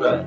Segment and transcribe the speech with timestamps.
[0.00, 0.24] Hola,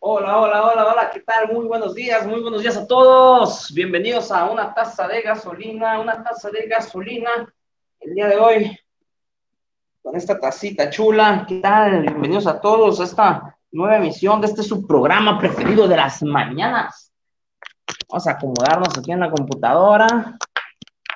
[0.00, 1.50] hola, hola, hola, ¿qué tal?
[1.50, 3.72] Muy buenos días, muy buenos días a todos.
[3.72, 7.50] Bienvenidos a una taza de gasolina, una taza de gasolina.
[8.00, 8.78] El día de hoy,
[10.02, 12.02] con esta tacita chula, ¿qué tal?
[12.02, 17.07] Bienvenidos a todos a esta nueva emisión de este su programa preferido de las mañanas.
[18.10, 20.38] Vamos a acomodarnos aquí en la computadora.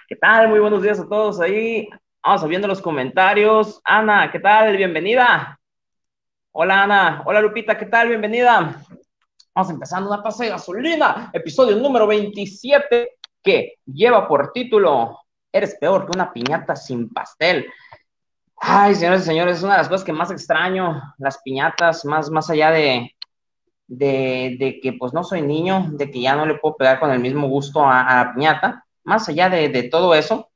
[0.07, 0.49] ¿Qué tal?
[0.49, 1.89] Muy buenos días a todos ahí.
[2.23, 3.81] Vamos viendo los comentarios.
[3.83, 4.77] Ana, ¿qué tal?
[4.77, 5.59] Bienvenida.
[6.51, 8.09] Hola Ana, hola Lupita, ¿qué tal?
[8.09, 8.85] Bienvenida.
[9.55, 15.19] Vamos empezando una taza de gasolina, episodio número 27, que lleva por título
[15.51, 17.73] Eres peor que una piñata sin pastel.
[18.59, 22.31] Ay, señores y señores, es una de las cosas que más extraño, las piñatas, más,
[22.31, 23.17] más allá de,
[23.97, 27.21] de, que pues no soy niño, de que ya no le puedo pegar con el
[27.21, 30.51] mismo gusto a, a la piñata, más allá de, todo eso,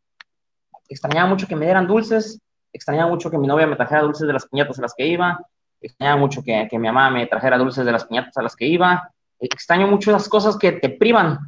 [0.89, 2.41] extrañaba mucho que me dieran dulces,
[2.73, 5.39] extrañaba mucho que mi novia me trajera dulces de las piñatas a las que iba,
[5.81, 9.11] extrañaba mucho que, mi mamá me trajera dulces de las piñatas a las que iba,
[9.39, 11.39] extraño mucho las cosas que te privan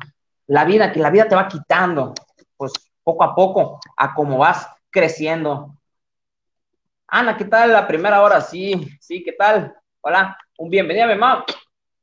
[0.47, 2.13] la vida, que la vida te va quitando,
[2.57, 2.73] pues
[3.03, 5.75] poco a poco, a cómo vas creciendo.
[7.07, 7.73] Ana, ¿qué tal?
[7.73, 9.75] La primera hora, sí, sí, ¿qué tal?
[10.03, 11.45] Hola, un bienvenida, mi mamá.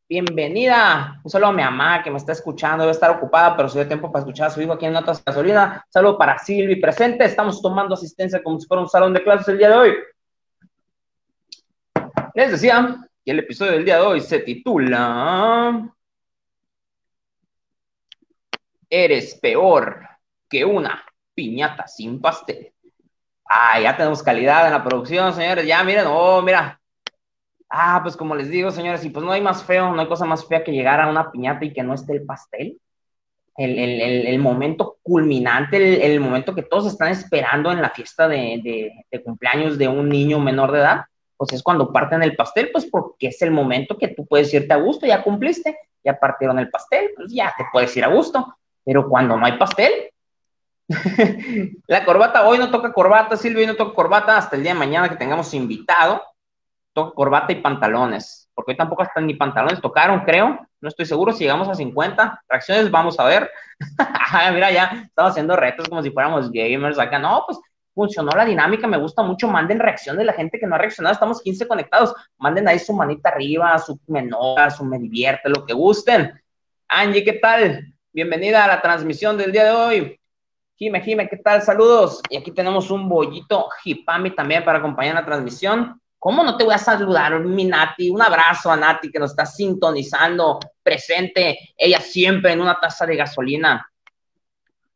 [0.08, 1.20] Bienvenida.
[1.24, 3.88] Un saludo a mi mamá que me está escuchando, debe estar ocupada, pero si hay
[3.88, 5.84] tiempo para escuchar a su hijo aquí en Notas Gasolina.
[5.84, 7.26] Un saludo para Silvi presente.
[7.26, 9.96] Estamos tomando asistencia como si fuera un salón de clases el día de hoy.
[12.36, 15.92] Les decía que el episodio del día de hoy se titula
[18.88, 20.08] Eres peor
[20.48, 21.04] que una
[21.34, 22.72] piñata sin pastel.
[23.44, 25.66] Ah, ya tenemos calidad en la producción, señores.
[25.66, 26.80] Ya, miren, oh, mira.
[27.78, 30.24] Ah, pues como les digo, señores, y pues no hay más feo, no hay cosa
[30.24, 32.80] más fea que llegar a una piñata y que no esté el pastel.
[33.58, 38.94] El, momento culminante, el, momento que todos están esperando en la fiesta de,
[39.26, 41.02] cumpleaños de un niño menor de edad
[41.36, 44.74] pues es cuando parten el pastel, pues porque es el momento que tú puedes irte
[44.74, 48.56] a gusto, ya cumpliste, ya partieron el pastel, pues ya te puedes ir a gusto.
[48.86, 49.92] Pero cuando no hay pastel,
[51.88, 54.80] la corbata, hoy no toca corbata, Silvia, hoy no toca corbata, hasta el día de
[54.80, 56.24] mañana que tengamos invitado,
[56.96, 61.44] corbata y pantalones, porque hoy tampoco están ni pantalones, tocaron, creo, no estoy seguro, si
[61.44, 63.52] llegamos a 50 reacciones, vamos a ver.
[64.54, 67.60] Mira, ya estamos haciendo retos como si fuéramos gamers acá, no, pues
[67.94, 71.14] funcionó la dinámica, me gusta mucho, manden reacción de la gente que no ha reaccionado,
[71.14, 75.74] estamos 15 conectados, manden ahí su manita arriba, su menor, su me divierte, lo que
[75.74, 76.34] gusten.
[76.88, 77.94] Angie, ¿qué tal?
[78.14, 80.20] Bienvenida a la transmisión del día de hoy.
[80.78, 81.62] Jime, Jime, ¿qué tal?
[81.62, 82.22] Saludos.
[82.30, 86.02] Y aquí tenemos un bollito hipami también para acompañar la transmisión.
[86.26, 88.10] ¿Cómo no te voy a saludar, mi Nati?
[88.10, 93.16] Un abrazo a Nati que nos está sintonizando, presente, ella siempre en una taza de
[93.16, 93.88] gasolina.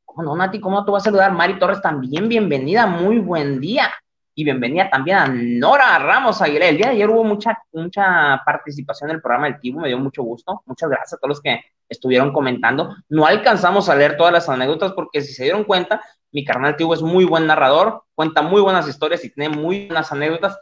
[0.04, 0.60] ¿Cómo no, Nati?
[0.60, 1.32] ¿Cómo te voy a saludar?
[1.32, 3.92] Mari Torres también, bienvenida, muy buen día.
[4.34, 6.70] Y bienvenida también a Nora Ramos Aguilera.
[6.70, 10.00] El día de ayer hubo mucha, mucha participación en el programa del Tibu, me dio
[10.00, 10.64] mucho gusto.
[10.66, 12.96] Muchas gracias a todos los que estuvieron comentando.
[13.08, 16.02] No alcanzamos a leer todas las anécdotas porque si se dieron cuenta,
[16.32, 20.12] mi carnal Tibu es muy buen narrador, cuenta muy buenas historias y tiene muy buenas
[20.12, 20.58] anécdotas.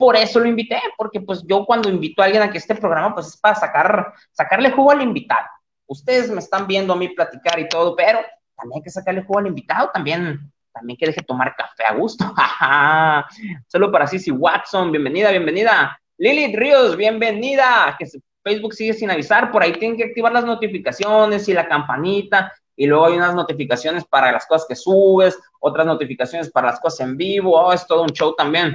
[0.00, 3.14] Por eso lo invité, porque pues yo cuando invito a alguien a que este programa,
[3.14, 5.46] pues es para sacar, sacarle jugo al invitado.
[5.86, 8.20] Ustedes me están viendo a mí platicar y todo, pero
[8.56, 12.24] también hay que sacarle juego al invitado, también, también que deje tomar café a gusto.
[13.68, 16.00] Solo para Sisi Watson, bienvenida, bienvenida.
[16.16, 17.94] Lilith Ríos, bienvenida.
[17.98, 18.06] Que
[18.42, 22.86] Facebook sigue sin avisar, por ahí tienen que activar las notificaciones y la campanita, y
[22.86, 27.18] luego hay unas notificaciones para las cosas que subes, otras notificaciones para las cosas en
[27.18, 28.74] vivo, oh, es todo un show también.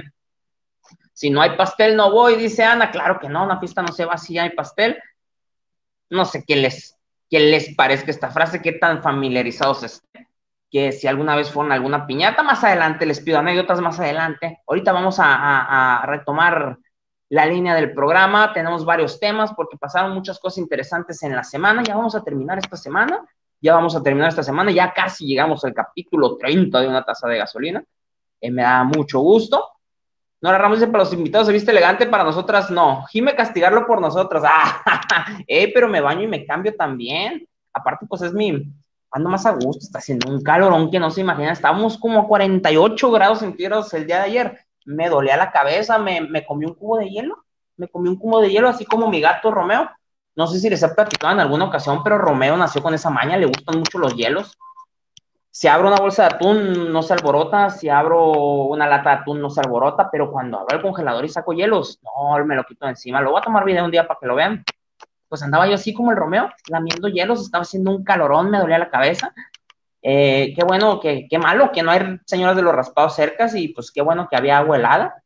[1.16, 2.90] Si no hay pastel, no voy, dice Ana.
[2.90, 4.98] Claro que no, una fiesta no se va si hay pastel.
[6.10, 6.94] No sé qué les,
[7.30, 10.28] qué les parezca esta frase, qué tan familiarizados estén,
[10.70, 14.60] que si alguna vez fueron alguna piñata, más adelante les pido anécdotas más adelante.
[14.66, 16.76] Ahorita vamos a, retomar
[17.30, 21.82] la línea del programa, tenemos varios temas porque pasaron muchas cosas interesantes en la semana,
[21.82, 23.24] ya vamos a terminar esta semana,
[23.58, 27.26] ya vamos a terminar esta semana, ya casi llegamos al capítulo 30 de una taza
[27.26, 27.82] de gasolina,
[28.38, 29.75] eh, me da mucho gusto.
[30.40, 33.04] Nora Ramos dice, para los invitados se viste elegante, para nosotras no.
[33.06, 34.44] Jime castigarlo por nosotras.
[35.08, 37.46] Ah, eh, pero me baño y me cambio también.
[37.72, 38.70] Aparte, pues es mi,
[39.10, 41.52] ando más a gusto, está haciendo un calorón que no se imagina.
[41.52, 44.60] Estábamos como a 48 grados centígrados el día de ayer.
[44.84, 47.44] Me dolía la cabeza, me, me comí un cubo de hielo,
[47.76, 49.90] me comí un cubo de hielo, así como mi gato Romeo.
[50.34, 53.36] No sé si les he platicado en alguna ocasión, pero Romeo nació con esa maña,
[53.36, 54.56] le gustan mucho los hielos
[55.56, 58.30] si abro una bolsa de atún no se alborota, si abro
[58.64, 61.98] una lata de atún no se alborota, pero cuando abro el congelador y saco hielos,
[62.02, 63.22] no, me lo quito encima.
[63.22, 64.62] Lo voy a tomar video un día para que lo vean.
[65.30, 68.76] pues andaba yo así como el Romeo, lamiendo hielos, estaba haciendo un calorón, me dolía
[68.76, 69.32] la cabeza.
[70.02, 73.68] Eh, qué bueno, qué, qué malo que no hay señoras de los raspados cercas y
[73.68, 75.22] pues qué bueno que había agua helada.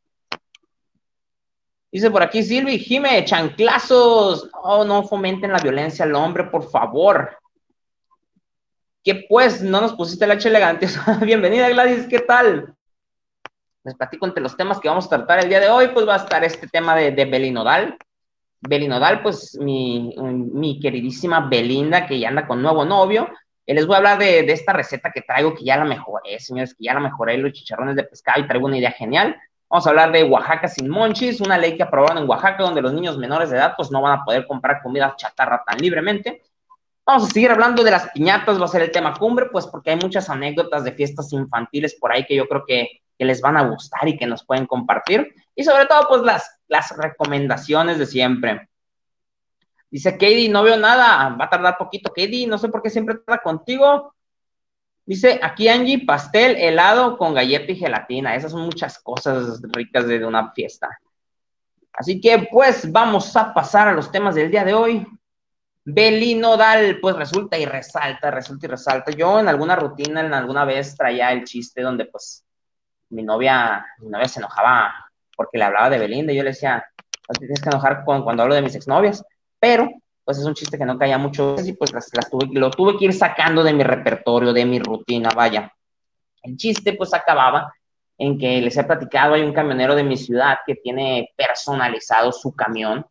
[1.91, 4.49] Dice por aquí Silvi, Jime, chanclazos.
[4.63, 7.40] Oh, no fomenten la violencia al hombre, por favor.
[9.03, 9.63] ¿Qué pues?
[9.63, 10.87] No nos pusiste la H elegante.
[11.25, 12.75] Bienvenida, Gladys, ¿qué tal?
[13.83, 16.13] Les platico entre los temas que vamos a tratar el día de hoy, pues va
[16.13, 17.97] a estar este tema de, Belinodal.
[18.59, 23.27] Belinodal, pues mi, mi, queridísima Belinda, que ya anda con nuevo novio.
[23.65, 26.39] Eh, les voy a hablar de, de, esta receta que traigo, que ya la mejoré,
[26.39, 29.35] señores, que ya la mejoré, los chicharrones de pescado y traigo una idea genial.
[29.67, 32.93] Vamos a hablar de Oaxaca sin monchis, una ley que aprobaron en Oaxaca donde los
[32.93, 36.43] niños menores de edad pues no van a poder comprar comida chatarra tan libremente.
[37.11, 39.89] Vamos a seguir hablando de las piñatas, va a ser el tema cumbre, pues porque
[39.89, 43.67] hay muchas anécdotas de fiestas infantiles por ahí que yo creo que les van a
[43.67, 45.35] gustar y que nos pueden compartir.
[45.53, 48.69] Y sobre todo, pues las, recomendaciones de siempre.
[49.89, 52.13] Dice Katie, no veo nada, va a tardar poquito.
[52.15, 54.15] Katie, no sé por qué siempre está contigo.
[55.05, 58.37] Dice aquí Angie, pastel, helado con galleta y gelatina.
[58.37, 60.87] Esas son muchas cosas ricas de una fiesta.
[61.91, 65.05] Así que pues vamos a pasar a los temas del día de hoy.
[65.83, 69.11] Belinodal, pues resulta y resalta, resulta y resalta.
[69.11, 72.45] Yo en alguna rutina, en alguna vez traía el chiste donde pues
[73.09, 74.93] mi novia, mi novia se enojaba
[75.35, 76.85] porque le hablaba de Belinda y yo le decía,
[77.27, 79.23] no te tienes que enojar cuando hablo de mis exnovias,
[79.59, 79.89] pero
[80.23, 83.05] pues es un chiste que no caía mucho y pues las, tuve, lo tuve que
[83.05, 85.73] ir sacando de mi repertorio, de mi rutina, vaya.
[86.43, 87.73] El chiste pues acababa
[88.17, 92.53] en que les he platicado, hay un camionero de mi ciudad que tiene personalizado su
[92.55, 93.05] camión,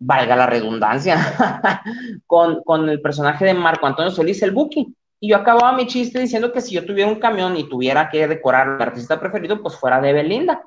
[0.00, 1.82] valga la redundancia,
[2.26, 4.94] con, con el personaje de Marco Antonio Solís, el Buki.
[5.20, 8.26] Y yo acababa mi chiste diciendo que si yo tuviera un camión y tuviera que
[8.26, 10.62] decorar mi artista preferido, pues fuera de Belinda.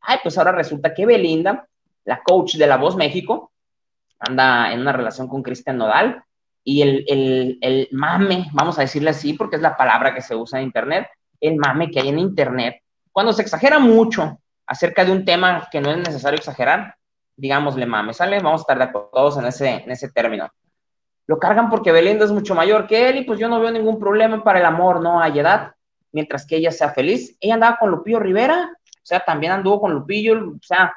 [0.00, 1.66] Ay, pues ahora resulta que Belinda,
[2.04, 3.52] la coach de La Voz México,
[4.18, 6.22] anda en una relación con Cristian Nodal
[6.64, 10.34] y el, el, el, mame, vamos a decirle así, porque es la palabra que se
[10.34, 11.06] usa en Internet,
[11.40, 12.82] el mame que hay en Internet,
[13.12, 16.96] cuando se exagera mucho acerca de un tema que no es necesario exagerar,
[17.36, 18.40] digámosle mame, ¿sale?
[18.40, 20.50] Vamos a estar de acuerdo todos en ese, en ese término
[21.26, 23.98] lo cargan porque Belinda es mucho mayor que él y pues yo no veo ningún
[23.98, 25.72] problema para el amor, no hay edad,
[26.10, 27.36] mientras que ella sea feliz.
[27.40, 30.94] Ella andaba con Lupillo Rivera, o sea, también anduvo con Lupillo, o sea,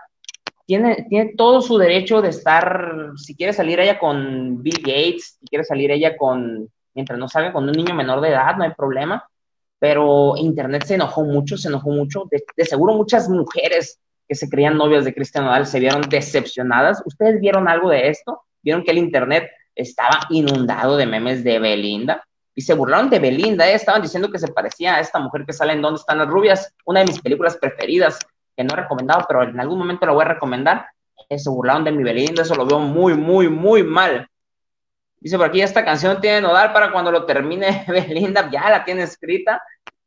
[0.65, 5.45] tiene, tiene todo su derecho de estar, si quiere salir ella con Bill Gates, si
[5.47, 8.71] quiere salir ella con, mientras no salga con un niño menor de edad, no hay
[8.71, 9.29] problema,
[9.77, 14.49] pero Internet se enojó mucho, se enojó mucho, de, de seguro muchas mujeres que se
[14.49, 17.01] creían novias de Cristian Nodal se vieron decepcionadas.
[17.05, 18.41] ¿Ustedes vieron algo de esto?
[18.61, 22.23] ¿Vieron que el Internet estaba inundado de memes de Belinda
[22.55, 23.75] y se burlaron de Belinda, ¿eh?
[23.75, 26.73] estaban diciendo que se parecía a esta mujer que sale en ¿Dónde están las rubias?
[26.85, 28.17] Una de mis películas preferidas,
[28.55, 30.87] que no he recomendado, pero en algún momento la voy a recomendar.
[31.27, 34.29] Eh, se burlaron de mi Belinda, eso lo veo muy, muy, muy mal.
[35.19, 39.03] Dice por aquí, esta canción tiene nodal para cuando lo termine Belinda, ya la tiene
[39.03, 39.61] escrita.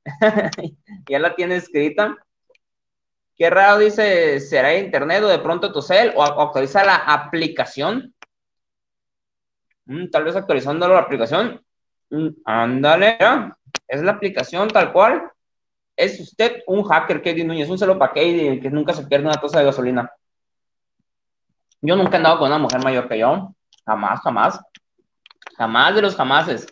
[1.06, 2.16] ya la tiene escrita.
[3.38, 8.12] Qué raro, dice, ¿será internet o de pronto tu cel o actualiza la aplicación?
[9.86, 11.64] Mm, tal vez actualizando la aplicación.
[12.10, 13.18] Mm, ándale,
[13.86, 15.30] es la aplicación tal cual.
[15.96, 19.40] Es usted un hacker, Katie Núñez, un celo para Katie, que nunca se pierde una
[19.40, 20.10] taza de gasolina.
[21.80, 23.54] Yo nunca he andado con una mujer mayor que yo.
[23.86, 24.60] Jamás, jamás.
[25.56, 26.66] Jamás de los jamases.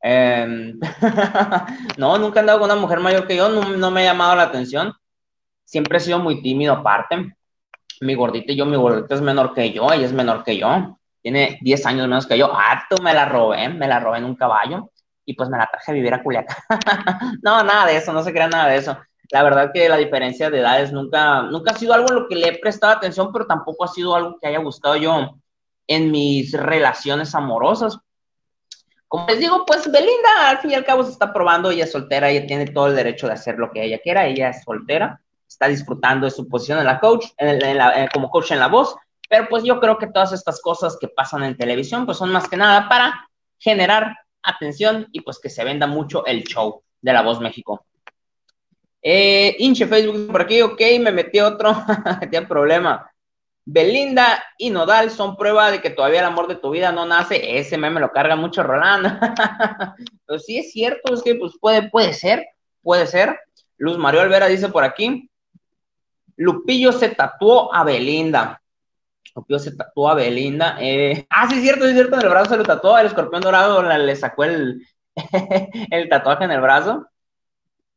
[0.00, 0.78] Em,
[1.98, 4.44] no, nunca he andado con una mujer mayor que yo, no, me ha llamado la
[4.44, 4.92] atención.
[5.66, 7.36] Siempre he sido muy tímido aparte.
[8.00, 10.96] Mi gordita y yo, mi gordita es menor que yo, ella es menor que yo
[11.26, 14.26] tiene 10 años menos que yo, ah, tú me la robé, me la robé en
[14.26, 14.92] un caballo
[15.24, 16.56] y pues me la traje a vivir a Culiacán.
[17.42, 18.96] no, nada de eso, no se crea nada de eso.
[19.32, 22.36] La verdad que la diferencia de edades nunca, nunca ha sido algo en lo que
[22.36, 25.36] le he prestado atención, pero tampoco ha sido algo que haya gustado yo
[25.88, 27.98] en mis relaciones amorosas.
[29.08, 31.90] Como les digo, pues Belinda al fin y al cabo se está probando, ella es
[31.90, 35.20] soltera, ella tiene todo el derecho de hacer lo que ella quiera, ella es soltera,
[35.48, 38.96] está disfrutando de su posición en la coach, en la, como coach en la voz,
[39.28, 42.48] pero pues yo creo que todas estas cosas que pasan en televisión pues son más
[42.48, 47.22] que nada para generar atención y pues que se venda mucho el show de La
[47.22, 47.84] Voz México.
[49.02, 51.76] Eh, hinche Facebook por aquí, ok, me metí otro,
[52.30, 53.10] tiene problema.
[53.68, 57.58] Belinda y Nodal son prueba de que todavía el amor de tu vida no nace.
[57.58, 59.08] Ese meme lo carga mucho Rolando.
[60.26, 62.46] Pero sí es cierto, es que pues puede, puede ser,
[62.80, 63.40] puede ser.
[63.76, 65.28] Luz Mario Olvera dice por aquí,
[66.36, 68.62] Lupillo se tatuó a Belinda.
[69.34, 70.76] Lupillo se tatuó a Belinda.
[70.80, 73.42] Eh, ah, sí, es cierto, es cierto, en el brazo se lo tatuó, el escorpión
[73.42, 74.80] dorado le sacó el,
[76.08, 77.06] tatuaje en el brazo.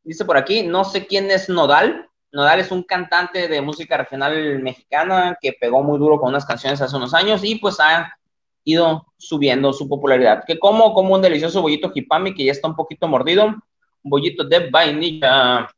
[0.02, 4.60] Dice por aquí, no sé quién es Nodal, Nodal es un cantante de música regional
[4.60, 8.16] mexicana que pegó muy duro con unas canciones hace unos años y pues ha
[8.64, 10.44] ido subiendo su popularidad.
[10.46, 13.62] Que como, como un delicioso bollito hipami que ya está un poquito mordido, un
[14.02, 15.68] bollito de vainilla.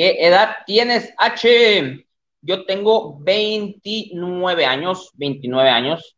[0.00, 2.06] ¿Qué edad tienes, H?
[2.40, 6.16] Yo tengo 29 años, 29 años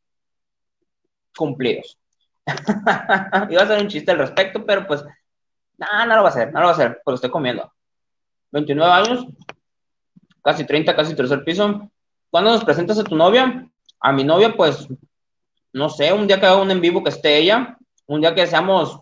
[1.37, 1.99] cumplidos.
[2.47, 5.05] Iba a hacer un chiste al respecto, pero pues,
[5.79, 7.73] nada, no lo va a hacer, no lo va a hacer, porque estoy comiendo.
[8.53, 9.27] 29 años,
[10.45, 11.91] casi 30, casi tercer piso.
[12.31, 13.69] ¿Cuándo nos presentas a tu novia?
[13.99, 14.87] A mi novia, pues,
[15.73, 18.47] no sé, un día que haga un en vivo que esté ella, un día que
[18.47, 19.01] seamos,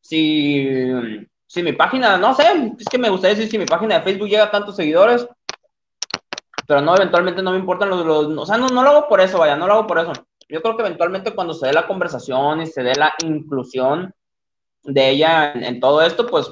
[0.00, 0.66] si,
[1.52, 2.44] si mi página, no sé,
[2.78, 5.28] es que me gustaría decir si mi página de Facebook llega a tantos seguidores,
[6.66, 9.20] pero no, eventualmente no me importan los, los o sea, no, no lo hago por
[9.20, 10.14] eso, vaya, no lo hago por eso.
[10.48, 14.14] Yo creo que eventualmente cuando se dé la conversación y se dé la inclusión
[14.84, 16.48] de ella en todo esto, pues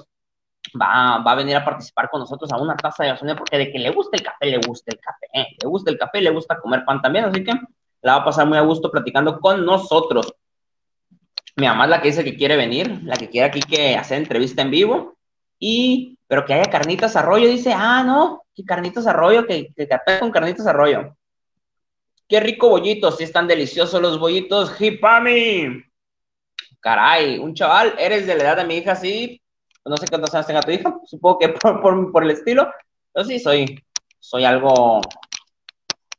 [0.79, 3.73] va, va, a venir a participar con nosotros a una taza de gasolina porque de
[3.73, 6.61] que le gusta el café, le gusta el café, le gusta el café, le gusta
[6.61, 7.55] comer pan también, así que
[8.03, 10.35] la va a pasar muy a gusto platicando con nosotros.
[11.61, 14.17] Mi mamá es la que dice que quiere venir, la que quiere aquí que hacer
[14.17, 15.19] entrevista en vivo,
[15.59, 20.21] y, pero que haya carnitas arroyo, dice, ah, no, que carnitas arroyo, que, que café
[20.21, 21.15] con carnitas arroyo.
[22.27, 25.85] Qué rico bollito, si están deliciosos los bollitos, hipami.
[26.81, 29.43] Caray, un chaval, eres de la edad de mi hija, sí,
[29.85, 32.73] no sé cuántos años tenga tu hija, supongo que por, el estilo,
[33.13, 33.85] pero sí, soy,
[34.19, 35.03] soy algo...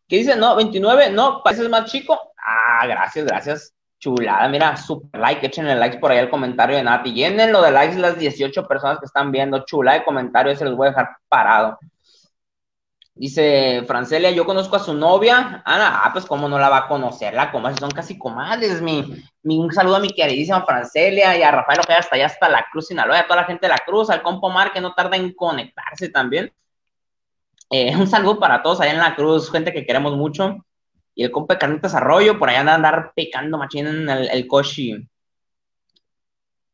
[0.08, 0.36] ¿Qué dice?
[0.36, 2.20] No, 29, no, pareces más chico.
[2.38, 3.74] Ah, gracias, gracias.
[4.02, 7.14] Chulada, mira, super like, échenle likes por ahí al comentario de Nati.
[7.14, 9.64] Llenen lo de likes las 18 personas que están viendo.
[9.64, 11.78] Chula de comentario, se los voy a dejar parado.
[13.14, 15.62] Dice Francelia, yo conozco a su novia.
[15.66, 18.82] Ana, ah, pues cómo no la va a conocer, la comadre, son casi comadres.
[18.82, 19.06] Mi,
[19.44, 22.88] un saludo a mi queridísima Francelia y a Rafael Ojeda hasta allá, hasta la Cruz,
[22.88, 25.32] Sinaloa, a toda la gente de la Cruz, al compo Mar que no tarda en
[25.34, 26.52] conectarse también.
[27.70, 30.66] Eh, un saludo para todos allá en la Cruz, gente que queremos mucho.
[31.14, 34.30] Y el compa de Carnitas Arroyo, por allá anda a andar picando machín en el,
[34.30, 35.08] el coche.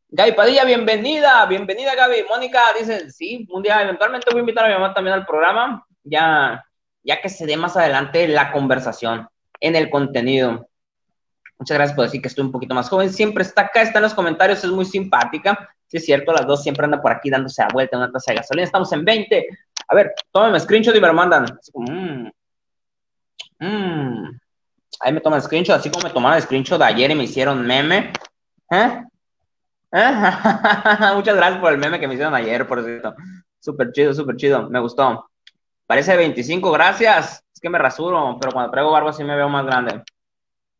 [0.10, 2.26] Gaby Padilla, bienvenida, bienvenida Gaby.
[2.30, 5.86] Mónica dice, sí, un día eventualmente voy a invitar a mi mamá también al programa
[6.10, 6.66] ya,
[7.04, 9.28] ya que se dé más adelante la conversación
[9.60, 10.68] en el contenido.
[11.60, 13.12] Muchas gracias por decir que estoy un poquito más joven.
[13.12, 15.70] Siempre está acá, está en los comentarios, es muy simpática.
[15.88, 18.32] Sí, es cierto, las dos siempre andan por aquí dándose la vuelta en una taza
[18.32, 18.66] de gasolina.
[18.66, 19.48] Estamos en 20.
[19.88, 21.46] A ver, tómenme screenshot y me lo mandan.
[21.74, 22.28] Mm,
[23.60, 24.40] mm.
[25.00, 28.12] Ahí me toman screenshot, así como me tomaron screenshot ayer y me hicieron meme.
[28.72, 29.04] ¿Eh?
[29.92, 30.14] ¿Eh?
[31.16, 33.16] Muchas gracias por el meme que me hicieron ayer, por cierto.
[33.60, 34.70] Súper chido, súper chido.
[34.70, 35.30] Me gustó.
[35.86, 37.44] Parece 25, gracias.
[37.54, 40.04] Es que me rasuro, pero cuando traigo barba sí me veo más grande.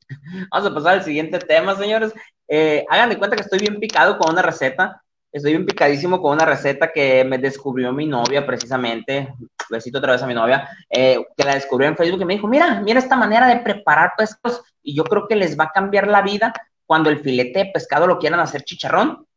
[0.52, 2.14] Vamos a pasar al siguiente tema, señores.
[2.48, 5.02] Eh, hagan de cuenta que estoy bien picado con una receta.
[5.38, 9.34] Estoy bien picadísimo con una receta que me descubrió mi novia precisamente.
[9.70, 10.68] Besito otra vez a mi novia.
[10.90, 14.14] Eh, que la descubrió en Facebook y me dijo, mira, mira esta manera de preparar
[14.18, 14.64] pescados.
[14.82, 16.52] Y yo creo que les va a cambiar la vida
[16.88, 19.28] cuando el filete de pescado lo quieran hacer chicharrón.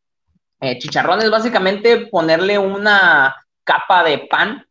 [0.60, 4.64] Eh, chicharrón es básicamente ponerle una capa de pan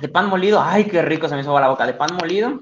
[0.00, 2.60] de pan molido, ay, qué rico se me hizo la boca, de pan molido,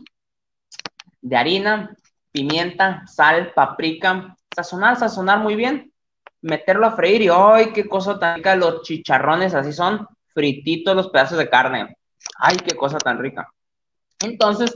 [1.21, 1.95] de harina,
[2.33, 5.93] pimienta, sal, paprika, sazonar, sazonar muy bien,
[6.43, 11.09] meterlo a freír y ay, qué cosa tan rica, los chicharrones así son, frititos los
[11.09, 11.97] pedazos de carne,
[12.39, 13.49] ay, qué cosa tan rica.
[14.21, 14.73] Entonces,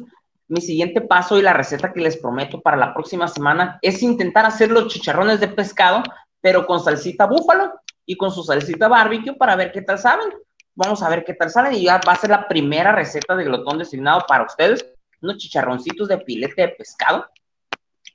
[0.48, 4.44] mi siguiente paso y la receta que les prometo para la próxima semana es intentar
[4.44, 6.02] hacer los chicharrones de pescado,
[6.40, 7.72] pero con salsita búfalo
[8.04, 10.28] y con su salsita barbecue para ver qué tal saben.
[10.74, 13.44] Vamos a ver qué tal salen y ya va a ser la primera receta de
[13.44, 14.84] glotón designado para ustedes.
[15.20, 17.26] Unos chicharroncitos de filete de pescado,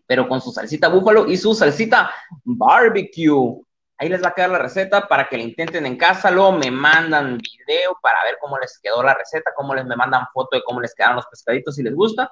[0.08, 2.10] pero con su salsita búfalo y su salsita
[2.44, 3.62] barbecue.
[4.00, 6.32] Ahí les va a quedar la receta para que la intenten en casa.
[6.32, 10.26] Luego me mandan video para ver cómo les quedó la receta, cómo les me mandan
[10.34, 12.32] foto de cómo les quedaron los pescaditos si les gusta.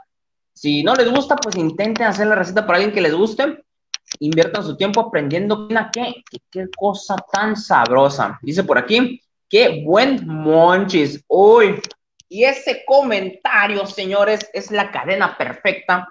[0.54, 3.64] Si no les gusta, pues intenten hacer la receta para alguien que les guste.
[4.20, 8.40] Inviertan su tiempo aprendiendo qué, qué, qué cosa tan sabrosa.
[8.42, 11.24] Dice por aquí, Qué buen monchis.
[11.28, 11.80] Uy.
[12.28, 16.08] Y ese comentario, señores, es la cadena perfecta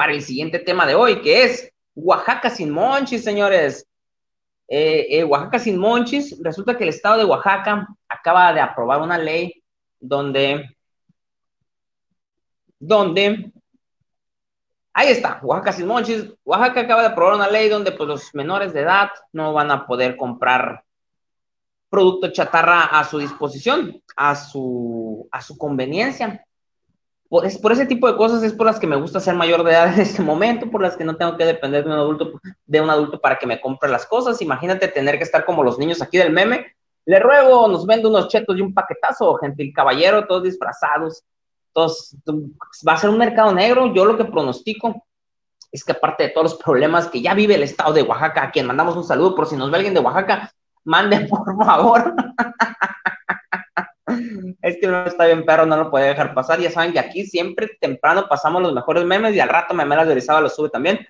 [0.00, 3.86] para el siguiente tema de hoy, que es Oaxaca sin monchis, señores.
[4.66, 6.40] Eh, eh, Oaxaca sin monchis.
[6.42, 9.62] Resulta que el estado de Oaxaca acaba de aprobar una ley
[10.00, 10.74] donde,
[12.78, 13.52] donde,
[14.94, 16.32] ahí está, Oaxaca sin monchis.
[16.44, 19.86] Oaxaca acaba de aprobar una ley donde pues los menores de edad no van a
[19.86, 20.82] poder comprar
[21.90, 26.46] producto chatarra a su disposición, a su, a su conveniencia.
[27.30, 29.62] Por, es, por ese tipo de cosas es por las que me gusta ser mayor
[29.62, 32.40] de edad en este momento, por las que no tengo que depender de un adulto,
[32.66, 34.42] de un adulto para que me compre las cosas.
[34.42, 36.74] Imagínate tener que estar como los niños aquí del meme,
[37.06, 41.22] Le ruego, nos vende unos chetos y un paquetazo, gentil caballero, todos disfrazados.
[41.72, 42.16] Todos,
[42.86, 43.94] va a ser un mercado negro.
[43.94, 45.06] Yo lo que pronostico
[45.70, 48.50] es que aparte de todos los problemas que ya vive el estado de Oaxaca, a
[48.50, 52.12] quien mandamos un saludo por si nos ve alguien de Oaxaca, mande por favor.
[54.62, 56.60] es que no está bien perro, no lo puede dejar pasar.
[56.60, 60.12] Ya saben que aquí siempre temprano pasamos los mejores memes y al rato Memelas de
[60.12, 61.06] Orizaba lo sube también.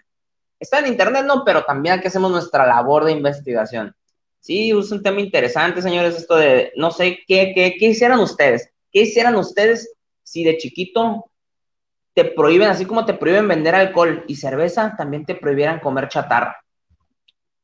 [0.59, 3.95] Está en internet, no, pero también aquí hacemos nuestra labor de investigación.
[4.41, 8.71] Sí, es un tema interesante, señores, esto de, no sé, ¿qué, qué, qué hicieran ustedes?
[8.91, 11.31] ¿Qué hicieran ustedes si de chiquito
[12.15, 16.57] te prohíben, así como te prohíben vender alcohol y cerveza, también te prohibieran comer chatarra?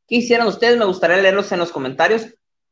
[0.06, 0.78] ¿Qué hicieran ustedes?
[0.78, 2.28] Me gustaría leerlos en los comentarios.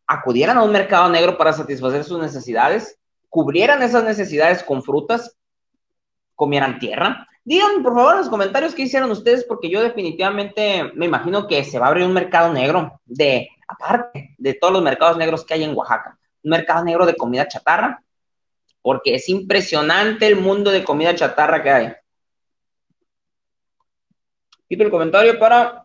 [0.07, 2.99] ¿Acudieran a un mercado negro para satisfacer sus necesidades?
[3.29, 5.37] ¿Cubrieran esas necesidades con frutas?
[6.35, 7.27] ¿Comieran tierra?
[7.45, 11.63] Díganme, por favor, en los comentarios qué hicieron ustedes, porque yo definitivamente me imagino que
[11.63, 15.55] se va a abrir un mercado negro de aparte de todos los mercados negros que
[15.55, 18.03] hay en Oaxaca, un mercado negro de comida chatarra,
[18.81, 21.93] porque es impresionante el mundo de comida chatarra que hay.
[24.69, 25.84] Quito el comentario para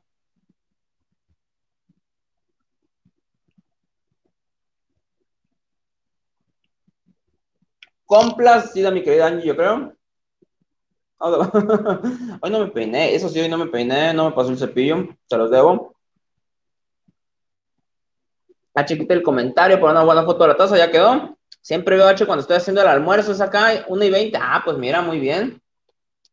[8.10, 9.94] complacida, mi querida Angie, yo creo.
[12.42, 15.10] Hoy no me peiné, eso sí, hoy no me peiné, no me pasó el cepillo,
[15.28, 15.94] se los debo.
[18.74, 21.38] H, quita el comentario por una buena foto de la taza, ya quedó.
[21.62, 24.40] Siempre veo H cuando estoy haciendo el almuerzo, es acá, 1 y 20.
[24.42, 25.62] Ah, pues mira, muy bien.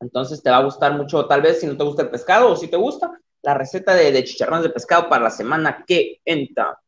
[0.00, 2.56] Entonces te va a gustar mucho, tal vez si no te gusta el pescado o
[2.56, 3.10] si te gusta,
[3.42, 6.78] la receta de, de chicharrones de pescado para la semana que entra.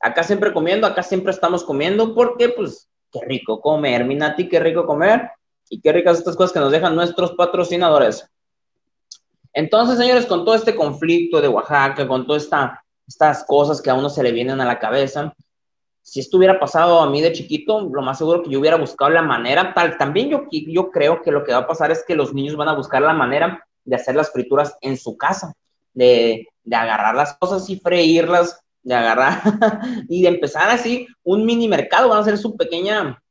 [0.00, 4.86] Acá siempre comiendo, acá siempre estamos comiendo porque, pues, qué rico comer, Minati, qué rico
[4.86, 5.30] comer
[5.68, 8.28] y qué ricas estas cosas que nos dejan nuestros patrocinadores.
[9.52, 13.94] Entonces, señores, con todo este conflicto de Oaxaca, con toda esta estas cosas que a
[13.94, 15.34] uno se le vienen a la cabeza.
[16.02, 19.10] Si esto hubiera pasado a mí de chiquito, lo más seguro que yo hubiera buscado
[19.10, 22.16] la manera, tal, también yo, yo creo que lo que va a pasar es que
[22.16, 25.54] los niños van a buscar la manera de hacer las frituras en su casa,
[25.94, 29.42] de, de agarrar las cosas y freírlas, de agarrar
[30.08, 33.22] y de empezar así un mini mercado, van a hacer su pequeña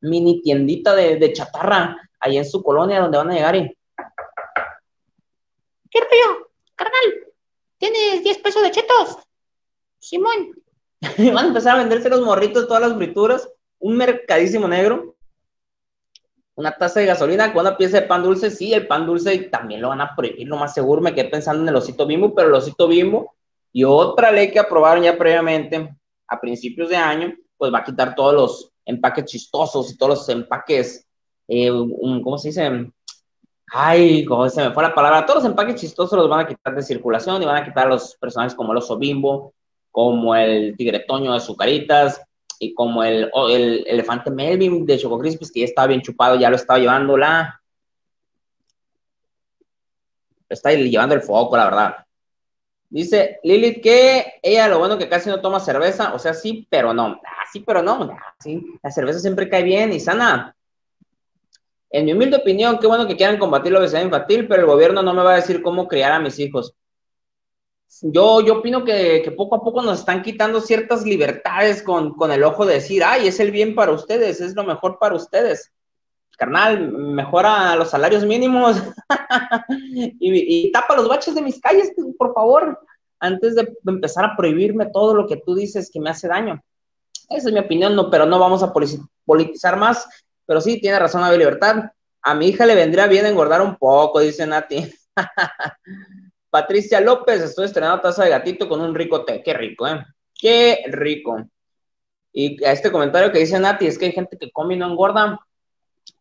[0.00, 3.76] mini tiendita de, de chatarra ahí en su colonia donde van a llegar y...
[5.90, 6.50] ¿Qué río?
[6.74, 7.32] Carnal,
[7.82, 9.18] ¿Tienes 10 pesos de chetos?
[9.98, 10.52] Simón.
[11.34, 13.48] Van a empezar a venderse los morritos, todas las frituras,
[13.80, 15.16] un mercadísimo negro,
[16.54, 18.52] una taza de gasolina con una pieza de pan dulce.
[18.52, 21.02] Sí, el pan dulce también lo van a prohibir, lo más seguro.
[21.02, 23.34] Me quedé pensando en el osito bimbo, pero el osito bimbo
[23.72, 25.96] y otra ley que aprobaron ya previamente
[26.28, 30.28] a principios de año, pues va a quitar todos los empaques chistosos y todos los
[30.28, 31.06] empaques,
[31.48, 31.70] eh,
[32.22, 32.90] ¿cómo se dice?
[33.72, 35.24] Ay, como se me fue la palabra.
[35.24, 38.16] Todos los empaques chistosos los van a quitar de circulación y van a quitar los
[38.16, 39.54] personajes como el oso bimbo,
[39.90, 42.20] como el tigretoño de Zucaritas
[42.58, 46.50] y como el, el elefante Melvin de Choco Crispis, que ya estaba bien chupado, ya
[46.50, 47.60] lo estaba llevando la.
[50.48, 51.96] Está llevando el foco, la verdad.
[52.92, 56.92] Dice Lilith que ella lo bueno que casi no toma cerveza, o sea, sí, pero
[56.92, 57.18] no.
[57.24, 58.10] Ah, sí, pero no.
[58.12, 60.54] Ah, sí, la cerveza siempre cae bien y sana.
[61.88, 65.02] En mi humilde opinión, qué bueno que quieran combatir la obesidad infantil, pero el gobierno
[65.02, 66.74] no me va a decir cómo criar a mis hijos.
[68.02, 72.66] Yo, yo opino que, poco a poco nos están quitando ciertas libertades con, el ojo
[72.66, 75.72] de decir, ay, es el bien para ustedes, es lo mejor para ustedes.
[76.36, 78.82] Carnal, mejora los salarios mínimos
[80.18, 82.80] y, tapa los baches de mis calles, por favor,
[83.20, 86.60] antes de empezar a prohibirme todo lo que tú dices que me hace daño.
[87.28, 88.72] Esa es mi opinión, no, pero no vamos a
[89.24, 90.06] politizar más
[90.46, 91.90] pero sí, tiene razón Ave Libertad.
[92.22, 94.92] A mi hija le vendría bien engordar un poco, dice Nati.
[96.50, 99.42] Patricia López, estoy estrenando taza de gatito con un rico té.
[99.42, 100.04] Qué rico, ¿eh?
[100.34, 101.42] Qué rico.
[102.32, 104.90] Y a este comentario que dice Nati, es que hay gente que come y no
[104.90, 105.38] engorda.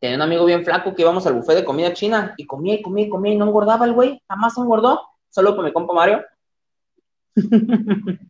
[0.02, 2.82] Tenía un amigo bien flaco que íbamos al buffet de comida china y comía y
[2.82, 4.20] comía y comía y no engordaba el güey.
[4.28, 5.00] Jamás engordó.
[5.30, 6.26] Solo con mi compa Mario.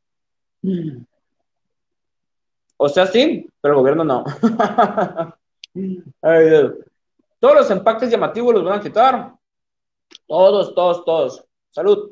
[2.76, 4.26] o sea, sí, pero el gobierno no.
[7.40, 9.34] Todos los empaques llamativos los van a quitar.
[10.28, 11.46] Todos, todos, todos.
[11.70, 12.12] Salud.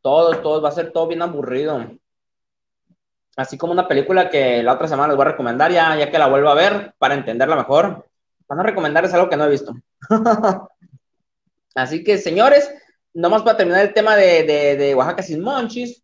[0.00, 0.64] Todos, todos.
[0.64, 1.90] Va a ser todo bien aburrido.
[3.40, 6.18] Así como una película que la otra semana les voy a recomendar, ya, ya que
[6.18, 8.04] la vuelvo a ver para entenderla mejor.
[8.46, 9.74] Van a recomendarles algo que no he visto.
[11.74, 12.70] Así que, señores,
[13.14, 16.02] nomás para terminar el tema de, de, de Oaxaca sin monchis,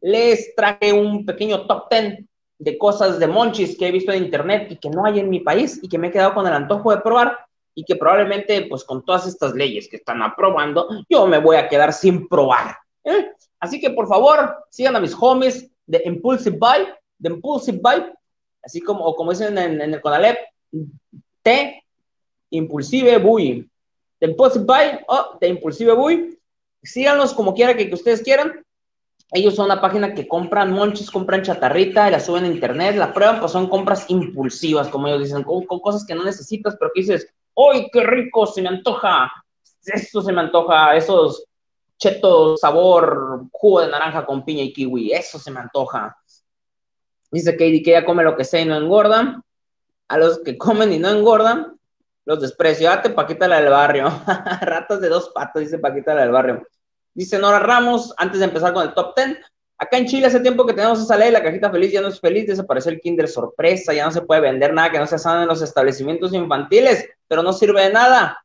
[0.00, 2.24] les traje un pequeño top 10
[2.58, 5.40] de cosas de monchis que he visto en internet y que no hay en mi
[5.40, 7.36] país y que me he quedado con el antojo de probar
[7.74, 11.68] y que probablemente pues con todas estas leyes que están aprobando yo me voy a
[11.68, 12.78] quedar sin probar.
[13.04, 13.32] ¿eh?
[13.60, 16.86] Así que por favor sigan a mis homies, de Impulsive Buy,
[17.18, 18.12] de Impulsive Buy,
[18.62, 20.38] así como, o como dicen en, el Conalep,
[21.42, 21.82] T,
[22.50, 23.68] Impulsive Buy,
[24.20, 26.38] de Impulsive Buy o de Impulsive Buy.
[26.82, 28.64] Síganlos como quiera que, que ustedes quieran.
[29.32, 33.40] Ellos son una página que compran monches, compran chatarrita la suben a internet, la prueban,
[33.40, 37.00] pues son compras impulsivas, como ellos dicen, con, con cosas que no necesitas, pero que
[37.00, 38.46] dices, ¡ay, qué rico!
[38.46, 39.30] Se me antoja,
[39.84, 41.47] esto se me antoja, esos
[41.98, 46.16] chetos sabor jugo de naranja con piña y kiwi, eso se me antoja.
[47.30, 49.42] Dice Katie que ella come lo que sea y no engorda.
[50.08, 51.78] A los que comen y no engordan,
[52.24, 52.88] los desprecio.
[52.88, 54.08] Date Paquita la del barrio.
[54.62, 56.66] Ratas de dos patos, dice Paquita la del barrio.
[57.12, 59.38] Dice Nora Ramos, antes de empezar con el top 10,
[59.76, 62.20] acá en Chile hace tiempo que tenemos esa ley, la cajita feliz ya no es
[62.20, 65.42] feliz, desapareció el Kinder sorpresa, ya no se puede vender nada que no sea sano
[65.42, 68.44] en los establecimientos infantiles, pero no sirve de nada.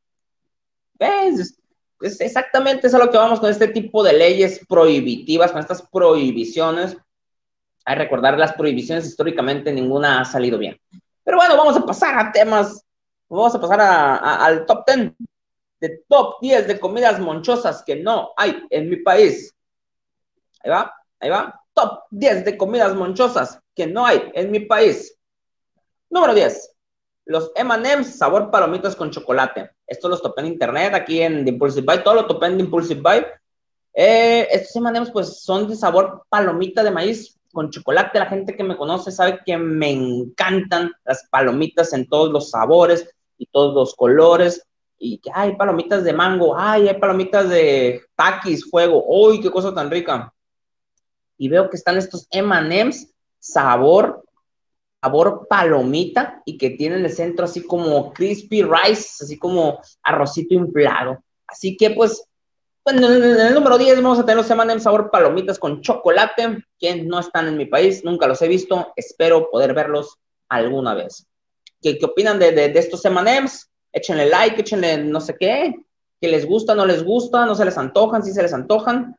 [0.96, 1.60] ¿Ves?
[2.04, 5.82] Es exactamente eso a lo que vamos con este tipo de leyes prohibitivas, con estas
[5.82, 6.98] prohibiciones.
[7.86, 10.78] Hay que recordar las prohibiciones históricamente ninguna ha salido bien.
[11.24, 12.84] Pero bueno, vamos a pasar a temas,
[13.30, 15.14] vamos a pasar a, al top 10
[15.80, 19.54] de top 10 de comidas monchosas que no hay en mi país.
[20.62, 21.62] Ahí va, ahí va.
[21.74, 25.18] Top 10 de comidas monchosas que no hay en mi país.
[26.10, 26.76] Número 10.
[27.26, 29.72] Los M&M's sabor palomitas con chocolate.
[29.86, 32.64] Esto los topé en internet, aquí en The Impulsive Buy, todo lo topé en The
[32.64, 33.26] Impulsive Buy.
[33.94, 38.20] Eh, estos M&M's pues son de sabor palomita de maíz con chocolate.
[38.20, 43.08] La gente que me conoce sabe que me encantan las palomitas en todos los sabores
[43.38, 44.66] y todos los colores.
[44.98, 49.74] Y que hay palomitas de mango, ay, hay palomitas de taquis, fuego, uy, qué cosa
[49.74, 50.34] tan rica.
[51.38, 54.23] Y veo que están estos M&M's sabor
[55.04, 60.54] sabor palomita y que tiene en el centro así como crispy rice, así como arrocito
[60.54, 61.22] inflado.
[61.46, 62.24] Así que pues,
[62.86, 67.04] bueno, en el número 10 vamos a tener los M&M sabor palomitas con chocolate, que
[67.04, 71.28] no están en mi país, nunca los he visto, espero poder verlos alguna vez.
[71.82, 73.70] ¿Qué, qué opinan de, de, de estos M&M's?
[73.92, 75.76] Échenle like, échenle no sé qué,
[76.22, 79.18] que les gusta, no les gusta, no se les antojan, si sí se les antojan.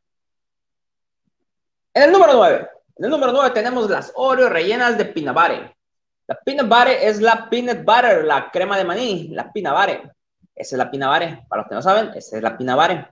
[1.92, 5.73] En el número 9, en el número 9 tenemos las Oreo rellenas de pinabare.
[6.26, 10.12] La peanut butter es la peanut butter, la crema de maní, la peanut butter.
[10.54, 11.40] Esa es la peanut butter.
[11.48, 13.10] Para los que no saben, esa es la peanut butter.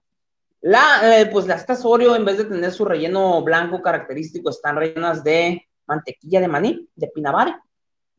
[0.63, 4.77] La, eh, pues las estas Oreo, en vez de tener su relleno blanco característico, están
[4.77, 7.55] rellenas de mantequilla de maní, de peanut butter.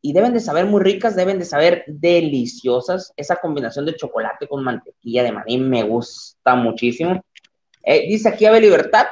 [0.00, 3.12] Y deben de saber muy ricas, deben de saber deliciosas.
[3.16, 7.24] Esa combinación de chocolate con mantequilla de maní me gusta muchísimo.
[7.82, 9.06] Eh, dice aquí Ave Libertad.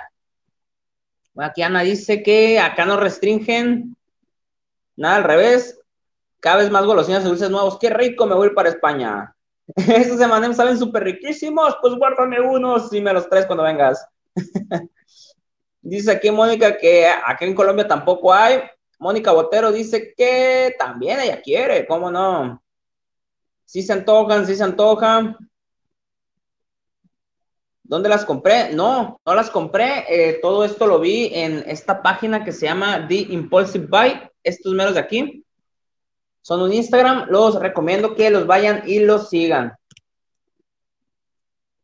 [1.37, 3.97] Aquí Ana dice que acá no restringen
[4.97, 5.79] Nada al revés.
[6.41, 7.79] Cada vez más golosinas y dulces nuevos.
[7.79, 9.35] Qué rico, me voy para España.
[9.77, 11.77] Esos M&M's saben súper riquísimos.
[11.81, 14.07] Pues guárdame unos y me los traes cuando vengas.
[15.81, 18.63] dice aquí Mónica que aquí en Colombia tampoco hay.
[18.99, 22.63] Mónica Botero dice que también ella quiere, ¿cómo no?
[23.65, 25.37] Sí se antojan, sí se antojan.
[27.83, 28.73] ¿Dónde las compré?
[28.73, 30.05] No, no las compré.
[30.09, 34.73] Eh, todo esto lo vi en esta página que se llama The Impulsive Buy estos
[34.75, 35.45] meros de aquí
[36.43, 37.29] son un Instagram.
[37.31, 39.77] Los recomiendo que los vayan y los sigan.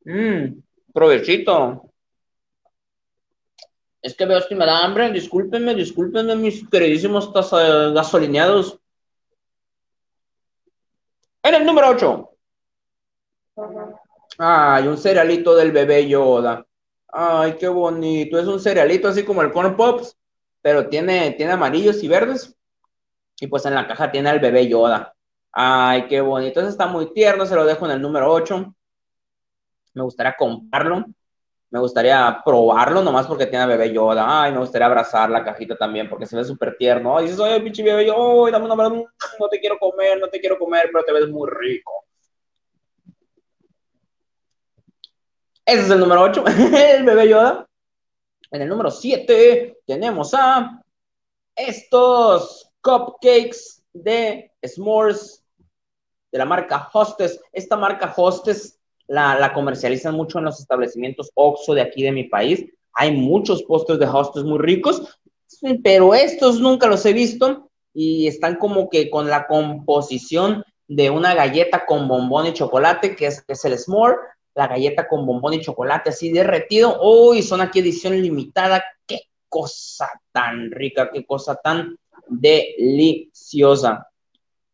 [0.05, 0.61] Mmm,
[0.93, 1.93] provechito.
[4.03, 5.11] Es que veo que me da hambre.
[5.13, 8.79] Discúlpenme, discúlpenme, mis queridísimos gasolineados.
[11.43, 12.31] En el número 8.
[14.39, 16.65] Ay, un cerealito del bebé Yoda.
[17.09, 18.39] Ay, qué bonito.
[18.39, 20.18] Es un cerealito así como el Corn Pops
[20.63, 22.55] pero tiene, tiene amarillos y verdes.
[23.41, 25.15] Y pues en la caja tiene al bebé Yoda.
[25.53, 26.61] Ay, qué bonito.
[26.61, 28.75] Eso está muy tierno, se lo dejo en el número 8.
[29.95, 31.07] Me gustaría comprarlo.
[31.71, 34.43] Me gustaría probarlo nomás porque tiene al bebé Yoda.
[34.43, 37.17] Ay, me gustaría abrazar la cajita también porque se ve súper tierno.
[37.17, 40.59] Ay, dices, ay, pinche bebé Yoda, dame una no te quiero comer, no te quiero
[40.59, 41.93] comer, pero te ves muy rico.
[45.67, 46.45] Ese es el número 8,
[46.97, 47.68] el bebé Yoda.
[48.51, 50.83] En el número 7 tenemos a
[51.55, 55.45] estos cupcakes de s'mores
[56.33, 57.41] de la marca Hostess.
[57.53, 62.65] Esta marca Hostess la, comercializan mucho en los establecimientos OXO de aquí de mi país.
[62.95, 65.19] Hay muchos postres de Hostess muy ricos,
[65.83, 71.35] pero estos nunca los he visto y están como que con la composición de una
[71.35, 74.17] galleta con bombón y chocolate, que es, que es el s'more,
[74.59, 77.01] la galleta con bombón y chocolate así derretido.
[77.01, 78.83] Uy, son aquí edición limitada.
[79.07, 84.09] Qué cosa tan rica, qué cosa tan deliciosa.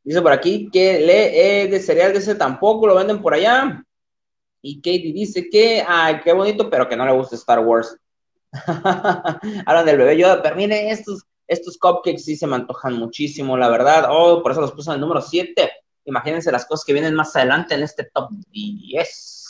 [0.03, 3.85] Dice por aquí que le eh, de cereal de ese tampoco lo venden por allá.
[4.63, 7.95] Y Katie dice que, ay, qué bonito, pero que no le gusta Star Wars.
[9.67, 13.69] Hablan del bebé Yoda, pero miren, estos, estos cupcakes sí se me antojan muchísimo, la
[13.69, 14.07] verdad.
[14.09, 15.71] Oh, por eso los puse en el número 7.
[16.07, 19.44] Imagínense las cosas que vienen más adelante en este top 10.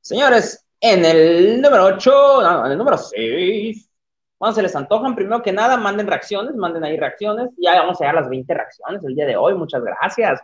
[0.00, 3.90] Señores, en el número 8, no, en el número 6.
[4.38, 7.50] Bueno, se les antojan, primero que nada, manden reacciones, manden ahí reacciones.
[7.58, 9.54] Ya vamos a llegar a las 20 reacciones el día de hoy.
[9.54, 10.40] Muchas gracias.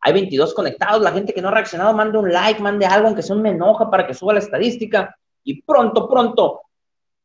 [0.00, 1.02] Hay 22 conectados.
[1.02, 3.50] La gente que no ha reaccionado, mande un like, mande algo, aunque sea un me
[3.50, 5.14] enoja para que suba la estadística.
[5.44, 6.62] Y pronto, pronto,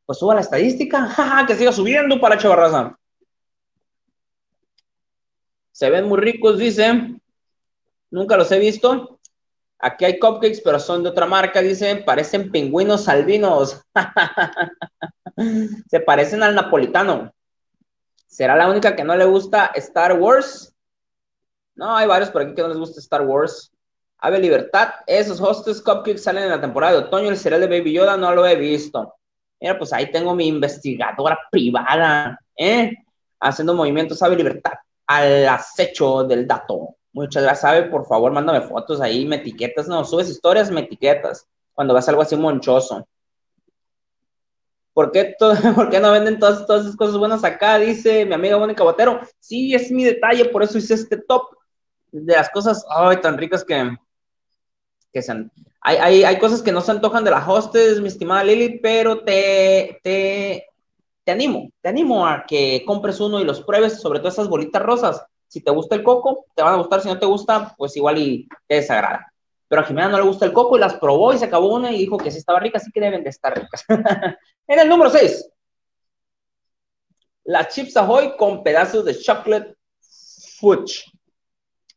[0.05, 1.05] pues suba la estadística.
[1.07, 2.97] Jaja, que siga subiendo para Chavarraza.
[5.71, 7.15] Se ven muy ricos, dice.
[8.09, 9.20] Nunca los he visto.
[9.81, 11.95] Aquí hay cupcakes, pero son de otra marca, dice.
[11.97, 13.81] Parecen pingüinos albinos.
[15.89, 17.33] Se parecen al napolitano.
[18.27, 20.73] ¿Será la única que no le gusta Star Wars?
[21.75, 23.71] No, hay varios por aquí que no les gusta Star Wars.
[24.19, 27.29] Ave Libertad, esos hostes cupcakes salen en la temporada de otoño.
[27.29, 29.15] El cereal de Baby Yoda no lo he visto.
[29.59, 32.93] Mira, pues ahí tengo mi investigadora privada, ¿eh?
[33.39, 34.73] Haciendo movimientos Ave Libertad
[35.07, 36.95] al acecho del dato.
[37.13, 37.83] Muchas gracias, Ave.
[37.89, 39.87] Por favor, mándame fotos ahí, me etiquetas.
[39.87, 41.47] No, subes historias, me etiquetas.
[41.73, 43.07] Cuando vas algo así monchoso.
[44.93, 45.35] ¿Por qué,
[45.75, 47.79] ¿Por qué no venden todas, todas esas cosas buenas acá?
[47.79, 49.21] Dice mi amiga Mónica Botero.
[49.39, 51.43] Sí, es mi detalle, por eso hice este top
[52.11, 53.95] de las cosas ay, tan ricas que,
[55.13, 55.21] que
[55.81, 59.23] hay, hay, hay, cosas que no se antojan de las hostes, mi estimada Lili, pero
[59.23, 60.67] te, te,
[61.23, 64.81] te animo, te animo a que compres uno y los pruebes, sobre todo esas bolitas
[64.81, 65.25] rosas.
[65.51, 68.17] Si te gusta el coco, te van a gustar, si no te gusta, pues igual
[68.17, 69.31] y te desagrada
[69.71, 71.93] pero a Jimena no le gusta el coco y las probó y se acabó una
[71.93, 73.85] y dijo que sí estaba rica, así que deben de estar ricas.
[74.67, 75.49] en el número 6,
[77.45, 79.77] las chips Ahoy con pedazos de chocolate
[80.59, 81.05] fudge.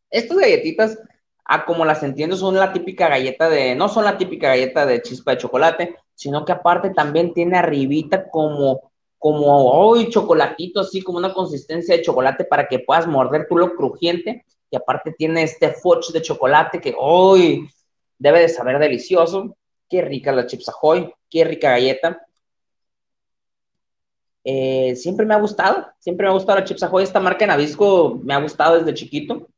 [0.08, 0.96] Estas galletitas,
[1.44, 5.02] a como las entiendo, son la típica galleta de, no son la típica galleta de
[5.02, 8.92] chispa de chocolate, sino que aparte también tiene arribita como,
[9.24, 13.74] como hoy chocolatito, así como una consistencia de chocolate para que puedas morder tú lo
[13.74, 17.66] crujiente y aparte tiene este fudge de chocolate que hoy
[18.18, 19.56] debe de saber delicioso.
[19.88, 22.20] Qué rica la Chips Ahoy, qué rica galleta.
[24.44, 27.04] Eh, siempre me ha gustado, siempre me ha gustado la Chips Ahoy.
[27.04, 29.48] Esta marca en Avisco me ha gustado desde chiquito.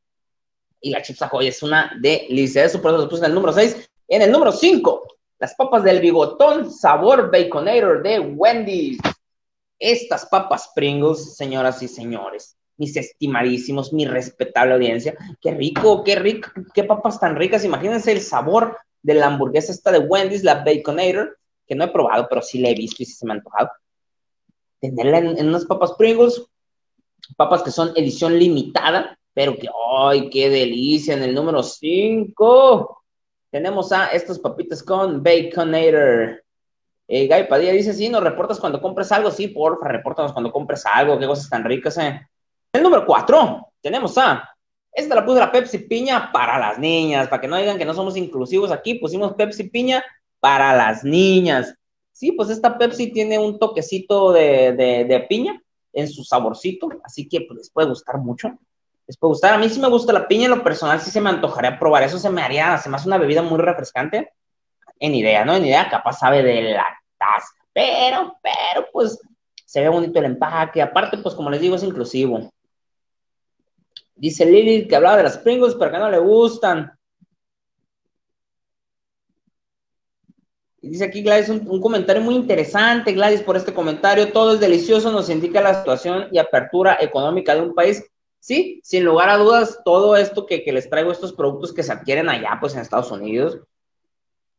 [0.79, 2.63] Y la Chips Ahoy es una delicia.
[2.63, 3.89] Eso por eso lo puse en el número 6.
[4.07, 5.07] En el número 5,
[5.39, 8.97] las papas del bigotón sabor baconator de Wendy's.
[9.79, 15.15] Estas papas Pringles, señoras y señores, mis estimadísimos, mi respetable audiencia.
[15.41, 17.63] Qué rico, qué rico, qué papas tan ricas.
[17.63, 21.37] Imagínense el sabor de la hamburguesa esta de Wendy's, la Baconator,
[21.67, 23.69] que no he probado, pero sí la he visto y se me ha antojado.
[24.79, 26.43] Tenerla en, unas papas Pringles,
[27.35, 29.67] papas que son edición limitada, pero que,
[29.99, 31.13] ¡ay, qué delicia!
[31.13, 33.03] En el número 5
[33.51, 36.43] tenemos a estas papitas con Baconator.
[37.07, 39.31] Eh, Padilla dice, sí, nos reportas cuando compres algo.
[39.31, 41.17] Sí, porfa, repórtanos cuando compres algo.
[41.17, 42.27] Qué cosas tan ricas, eh.
[42.73, 44.49] El número 4, tenemos a.
[44.91, 47.93] Esta la puse la Pepsi Piña para las niñas, para que no digan que no
[47.93, 50.03] somos inclusivos aquí, pusimos Pepsi Piña
[50.39, 51.75] para las niñas.
[52.11, 55.61] Sí, pues esta Pepsi tiene un toquecito de, piña
[55.93, 58.57] en su saborcito, así que pues, les puede gustar mucho.
[59.05, 59.53] Les puede gustar.
[59.53, 62.01] A mí sí me gusta la piña, en lo personal sí se me antojaría probar.
[62.03, 64.33] Eso se me haría, se me hace una bebida muy refrescante.
[64.99, 65.55] En idea, ¿no?
[65.55, 66.75] En idea, capaz sabe de
[67.17, 67.47] taza.
[67.73, 69.19] Pero, pero, pues,
[69.65, 70.81] se ve bonito el empaque.
[70.81, 72.51] Aparte, pues, como les digo, es inclusivo.
[74.15, 76.91] Dice Lili que hablaba de las Pringles, pero que no le gustan.
[80.81, 84.31] Dice aquí Gladys un, un, comentario muy interesante, Gladys, por este comentario.
[84.31, 88.03] Todo es delicioso, nos indica la situación y apertura económica de un país.
[88.39, 91.91] Sí, sin lugar a dudas, todo esto que, que les traigo, estos productos que se
[91.91, 93.59] adquieren allá, pues en Estados Unidos,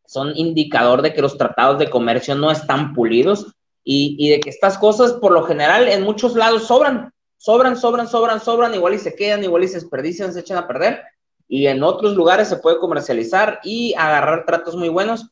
[0.09, 4.51] son indicador de que los tratados de comercio no están pulidos y, y de que
[4.51, 8.99] estas cosas, por lo general, en muchos lados sobran sobran, sobran, sobran, sobran, igual y
[8.99, 11.03] se quedan, igual y se desperdician, se echan a perder.
[11.47, 15.31] Y en otros lugares se puede comercializar y agarrar tratos muy buenos.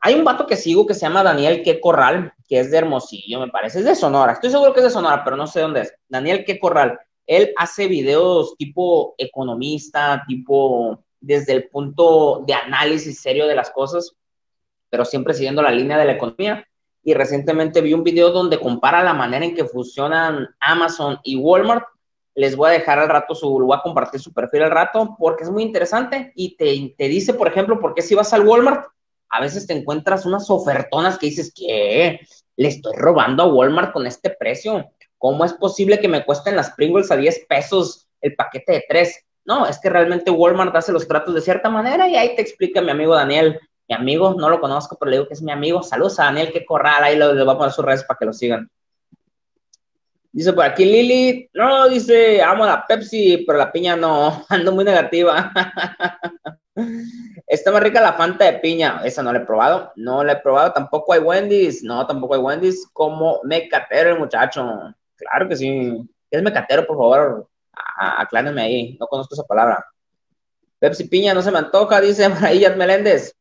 [0.00, 3.40] Hay un vato que sigo que se llama Daniel Que Corral, que es de Hermosillo,
[3.40, 4.32] me parece, es de Sonora.
[4.32, 5.94] Estoy seguro que es de Sonora, pero no sé dónde es.
[6.08, 6.98] Daniel Que Corral.
[7.26, 14.14] Él hace videos tipo economista, tipo desde el punto de análisis serio de las cosas,
[14.90, 16.66] pero siempre siguiendo la línea de la economía
[17.06, 21.84] y recientemente vi un video donde compara la manera en que funcionan Amazon y Walmart.
[22.34, 25.44] Les voy a dejar al rato su, voy a compartir su perfil al rato porque
[25.44, 28.88] es muy interesante y te, te dice, por ejemplo, por qué si vas al Walmart,
[29.28, 32.20] a veces te encuentras unas ofertonas que dices, que
[32.56, 34.90] Le estoy robando a Walmart con este precio.
[35.16, 39.25] ¿Cómo es posible que me cuesten las Pringles a 10 pesos el paquete de 3?
[39.46, 42.82] No, es que realmente Walmart hace los tratos de cierta manera y ahí te explica
[42.82, 45.82] mi amigo Daniel mi amigo, no lo conozco, pero le digo que es mi amigo.
[45.82, 48.32] Saludos a Daniel que corral, ahí le voy a poner sus redes para que lo
[48.32, 48.68] sigan.
[50.32, 54.84] Dice por aquí Lili, no, dice, amo la Pepsi, pero la piña no, ando muy
[54.84, 55.52] negativa.
[57.46, 60.40] Está más rica la Fanta de piña, esa no la he probado, no la he
[60.40, 66.06] probado, tampoco hay Wendy's, no, tampoco hay Wendy's, como mecatero el muchacho, claro que sí,
[66.30, 67.48] es mecatero, por favor,
[67.96, 69.84] aclárenme ahí, no conozco esa palabra.
[70.78, 73.34] Pepsi piña no se me antoja, dice Marillas Meléndez.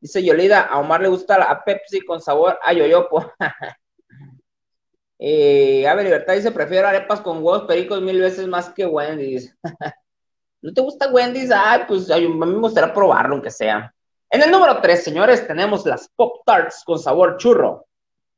[0.00, 3.32] Dice Yolida, a Omar le gusta la Pepsi con sabor a yoyopo.
[5.26, 9.56] Eh, Ave Libertad dice, prefiero arepas con huevos pericos mil veces más que Wendy's.
[10.60, 11.50] ¿No te gusta Wendy's?
[11.50, 13.94] Ay, pues a mí me gustaría probarlo, aunque sea.
[14.28, 17.86] En el número 3, señores, tenemos las Pop Tarts con sabor churro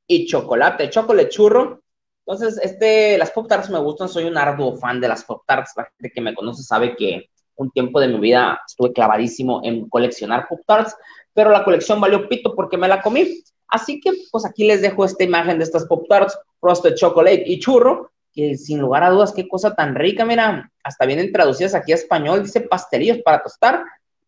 [0.06, 1.80] y chocolate, chocolate churro.
[2.26, 5.72] Entonces, este, las Pop Tarts me gustan, soy un arduo fan de las Pop Tarts.
[5.76, 9.88] La gente que me conoce sabe que un tiempo de mi vida estuve clavadísimo en
[9.88, 10.96] coleccionar Pop Tarts,
[11.32, 13.44] pero la colección valió pito porque me la comí.
[13.68, 17.60] Así que, pues aquí les dejo esta imagen de estas Pop Tarts, Frosted Chocolate y
[17.60, 21.92] Churro, que sin lugar a dudas, qué cosa tan rica, mira, hasta vienen traducidas aquí
[21.92, 23.84] a español, dice pastelillos para tostar,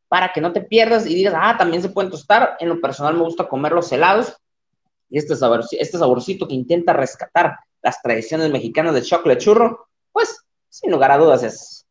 [0.07, 2.57] para que no te pierdas y digas, ah, también se pueden tostar.
[2.61, 4.37] En lo personal me gusta comer los helados
[5.11, 10.45] y este, sabor, este saborcito que intenta rescatar las tradiciones mexicanas de chocolate churro, pues
[10.69, 11.87] sin lugar a dudas es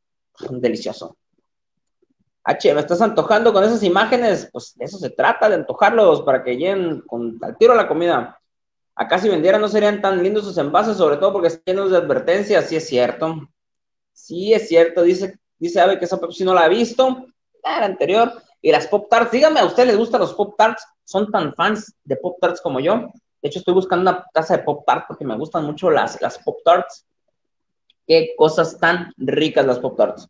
[0.50, 1.18] delicioso.
[2.44, 4.50] H, ¿me estás antojando con esas imágenes?
[4.54, 8.40] Pues de eso se trata, de antojarlos para que lleguen con al tiro la comida.
[8.96, 11.98] Acá si vendieran no serían tan lindos sus envases, sobre todo porque están llenos de
[11.98, 13.50] advertencias, sí es cierto.
[14.14, 17.28] Sí es cierto, dice, dice Ave que esa Pepsi no la ha visto.
[17.64, 18.32] La anterior.
[18.62, 20.84] Y las Pop Tarts, dígame, ¿a usted les gustan los Pop Tarts?
[21.04, 23.12] ¿Son tan fans de Pop Tarts como yo?
[23.42, 26.40] De hecho, estoy buscando una casa de Pop Tarts porque me gustan mucho las, las
[26.40, 27.06] Pop Tarts.
[28.06, 30.28] Qué cosas tan ricas las Pop Tarts.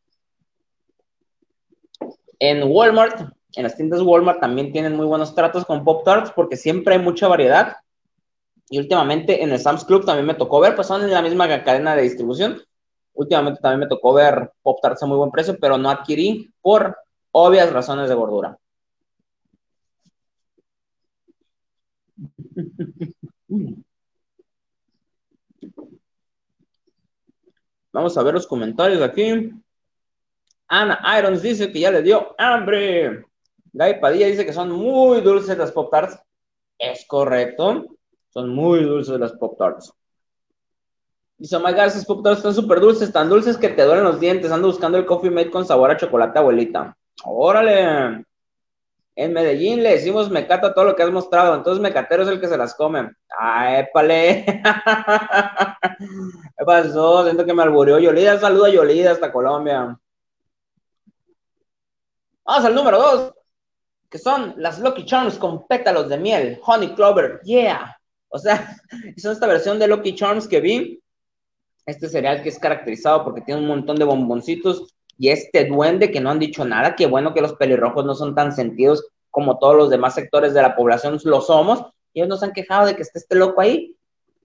[2.40, 6.58] En Walmart, en las tiendas Walmart también tienen muy buenos tratos con Pop Tarts porque
[6.58, 7.78] siempre hay mucha variedad.
[8.70, 11.48] Y últimamente en el Sam's Club también me tocó ver, pues son en la misma
[11.64, 12.62] cadena de distribución.
[13.14, 16.98] Últimamente también me tocó ver Pop Tarts a muy buen precio, pero no adquirí por
[17.32, 18.60] obvias razones de gordura.
[27.94, 29.52] Vamos a ver los comentarios aquí.
[30.68, 33.26] Ana Irons dice que ya le dio hambre.
[33.72, 36.20] Guy Padilla dice que son muy dulces las Pop Tarts.
[36.78, 37.86] Es correcto.
[38.30, 39.92] Son muy dulces las Pop Tarts.
[41.38, 44.04] Dice, oh my God, esas Pop Tarts están súper dulces, tan dulces que te duelen
[44.04, 44.52] los dientes.
[44.52, 46.98] Ando buscando el Coffee Mate con sabor a chocolate, abuelita.
[47.24, 48.27] Órale.
[49.20, 52.48] En Medellín le decimos mecata todo lo que has mostrado, entonces mecatero es el que
[52.48, 53.14] se las come.
[53.36, 54.46] ¡Ay, épale!
[56.56, 57.24] ¿Qué pasó?
[57.24, 58.40] Siento que me alburió Yolida.
[58.40, 60.00] Saludo a Yolida hasta Colombia.
[62.46, 63.34] Vamos al número dos,
[64.08, 68.00] que son las Lucky Charms con pétalos de miel, Honey Clover, yeah.
[68.30, 68.78] O sea,
[69.18, 71.02] son esta versión de Lucky Charms que vi.
[71.88, 76.20] Este cereal que es caracterizado porque tiene un montón de bomboncitos y este duende que
[76.20, 79.76] no han dicho nada, que bueno que los pelirrojos no son tan sentidos como todos
[79.76, 81.86] los demás sectores de la población lo somos.
[82.14, 83.96] Ellos nos han quejado de que esté este loco ahí.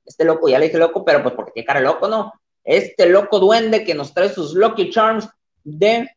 [0.05, 2.33] Este loco, ya le dije loco, pero pues porque tiene cara loco, ¿no?
[2.65, 5.29] Este loco duende que nos trae sus Lucky Charms
[5.65, 6.09] de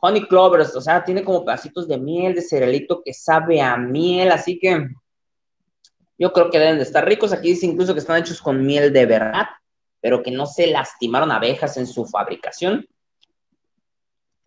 [0.00, 4.30] honey clovers, o sea, tiene como pedacitos de miel, de cerealito que sabe a miel,
[4.30, 4.88] así que
[6.18, 7.32] yo creo que deben de estar ricos.
[7.32, 9.46] Aquí dice incluso que están hechos con miel de verdad,
[10.00, 12.86] pero que no se lastimaron abejas en su fabricación.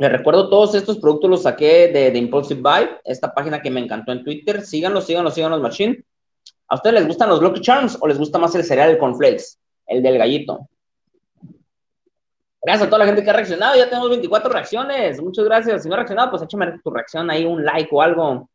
[0.02, 3.80] Les recuerdo, todos estos productos los saqué de, de, Impulsive Buy, esta página que me
[3.80, 4.66] encantó en Twitter.
[4.66, 6.04] Síganlos, síganlos, síganlos, Machine.
[6.70, 9.60] ¿A ustedes les gustan los Lucky Charms o les gusta más el cereal, el cornflakes,
[9.86, 10.68] el del gallito?
[12.64, 13.76] Gracias a toda la gente que ha reaccionado.
[13.76, 15.22] Ya tenemos 24 reacciones.
[15.22, 15.84] Muchas gracias.
[15.84, 18.50] Si no ha reaccionado, pues échame tu reacción ahí, un like o algo.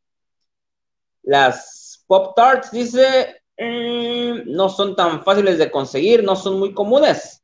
[1.23, 7.36] Las Pop Tarts, dice, mm, no son tan fáciles de conseguir, no son muy comunes.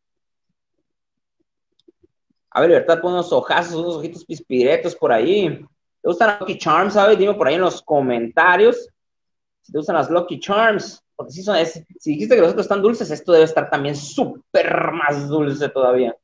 [2.55, 5.49] A ver, Libertad, pon unos ojazos, unos ojitos pispiretos por ahí.
[6.03, 7.19] ¿Te gustan Lucky Charms, sabes?
[7.19, 8.89] Dime por ahí en los comentarios
[9.63, 11.03] si te gustan las Lucky Charms.
[11.15, 14.93] Porque si, son, si dijiste que los otros están dulces, esto debe estar también súper
[14.93, 16.17] más dulce todavía.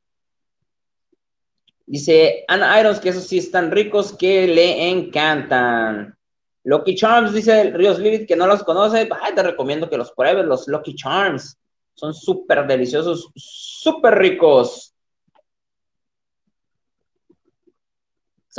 [1.85, 6.15] Dice Ana Irons que esos sí están ricos, que le encantan.
[6.63, 9.09] Lucky Charms, dice Ríos Lilith, que no los conoce.
[9.35, 11.57] te recomiendo que los pruebes, los Lucky Charms.
[11.95, 14.88] Son súper deliciosos, súper ricos.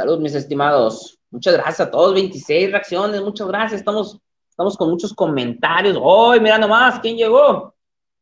[0.00, 1.20] Salud, mis estimados.
[1.30, 2.14] Muchas gracias a todos.
[2.14, 3.80] 26 reacciones, muchas gracias.
[3.80, 5.98] Estamos, estamos con muchos comentarios.
[6.00, 7.00] ¡Hoy, mira nomás!
[7.00, 7.74] ¿Quién llegó?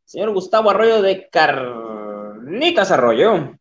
[0.05, 3.57] Señor Gustavo Arroyo de Carnitas Arroyo.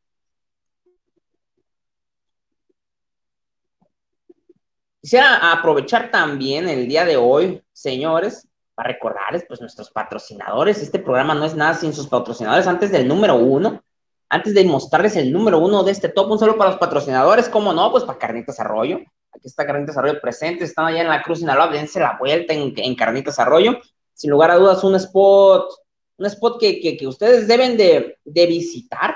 [4.99, 10.82] Quisiera aprovechar también el día de hoy, señores, para recordarles pues nuestros patrocinadores.
[10.82, 12.65] Este programa no es nada sin sus patrocinadores.
[12.65, 13.84] Antes del número uno,
[14.30, 17.73] antes de mostrarles el número uno de este top, un saludo para los patrocinadores, ¿cómo
[17.73, 17.91] no?
[17.91, 18.99] Pues para Carnitas Arroyo.
[19.32, 22.73] Aquí está Carnitas Arroyo presente, están allá en la Cruz Sinaloa, dense la vuelta en,
[22.75, 23.78] en Carnitas Arroyo.
[24.13, 25.69] Sin lugar a dudas, un spot,
[26.17, 29.15] un spot que, que, que ustedes deben de, de visitar,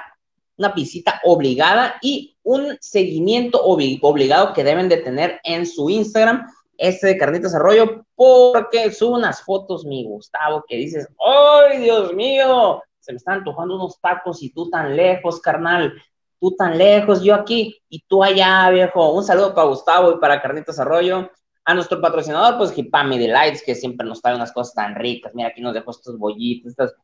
[0.58, 6.48] una visita obligada y un seguimiento obligado que deben de tener en su Instagram,
[6.78, 12.82] este de Carnitas Arroyo, porque sube unas fotos, mi Gustavo, que dices, ¡ay, Dios mío!
[13.02, 15.94] Se me están antojando unos tacos y tú tan lejos, carnal,
[16.40, 19.12] tú tan lejos, yo aquí y tú allá, viejo.
[19.12, 21.30] Un saludo para Gustavo y para Carnitas Arroyo.
[21.64, 25.36] A nuestro patrocinador, pues Hipami Delights, que siempre nos trae unas cosas tan ricas.
[25.36, 26.96] Mira, aquí nos dejó estos bollitos, estas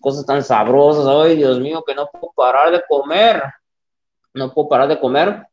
[0.00, 1.06] cosas tan sabrosas.
[1.06, 3.42] Ay, Dios mío, que no puedo parar de comer
[4.34, 5.46] no puedo parar de comer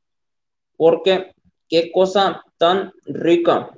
[0.76, 1.34] porque
[1.70, 3.70] qué cosa tan rica.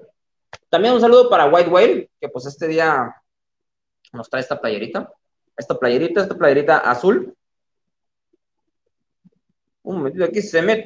[0.69, 3.13] También un saludo para White Whale, que pues este día
[4.13, 5.11] nos trae esta playerita,
[5.57, 7.35] esta playerita, esta playerita azul.
[9.83, 10.83] Un momentito aquí se me.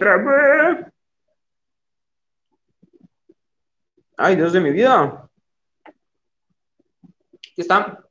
[4.18, 5.30] Ay, Dios de mi vida.
[5.86, 8.03] Aquí está.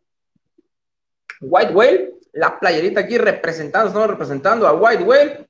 [1.41, 5.49] White Whale, la playerita aquí representando, estamos representando a White Whale.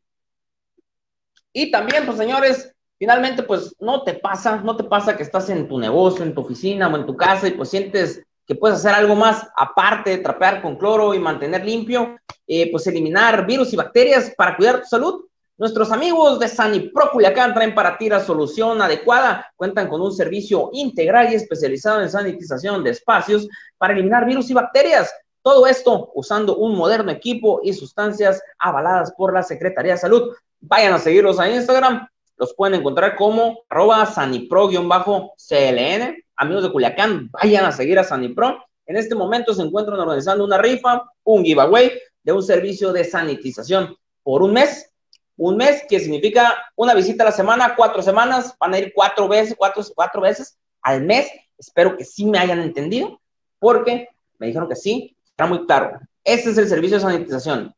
[1.53, 5.69] Y también, pues señores, finalmente, pues no te pasa, no te pasa que estás en
[5.69, 8.95] tu negocio, en tu oficina o en tu casa y pues sientes que puedes hacer
[8.95, 12.17] algo más aparte de trapear con cloro y mantener limpio,
[12.47, 15.25] eh, pues eliminar virus y bacterias para cuidar tu salud.
[15.59, 19.51] Nuestros amigos de Sanipro Culiacán traen para ti la solución adecuada.
[19.57, 24.55] Cuentan con un servicio integral y especializado en sanitización de espacios para eliminar virus y
[24.55, 25.11] bacterias.
[25.41, 30.35] Todo esto usando un moderno equipo y sustancias avaladas por la Secretaría de Salud.
[30.61, 32.07] Vayan a seguirlos a Instagram.
[32.37, 36.26] Los pueden encontrar como arroba sanipro-cln.
[36.37, 38.63] Amigos de Culiacán, vayan a seguir a Sanipro.
[38.87, 43.97] En este momento se encuentran organizando una rifa, un giveaway de un servicio de sanitización
[44.23, 44.93] por un mes.
[45.39, 49.29] Un mes que significa una visita a la semana, cuatro semanas, van a ir cuatro
[49.29, 51.29] veces, cuatro, cuatro veces al mes.
[51.59, 53.21] Espero que sí me hayan entendido,
[53.59, 54.09] porque
[54.39, 56.01] me dijeron que sí, está muy claro.
[56.25, 57.75] Ese es el servicio de sanitización.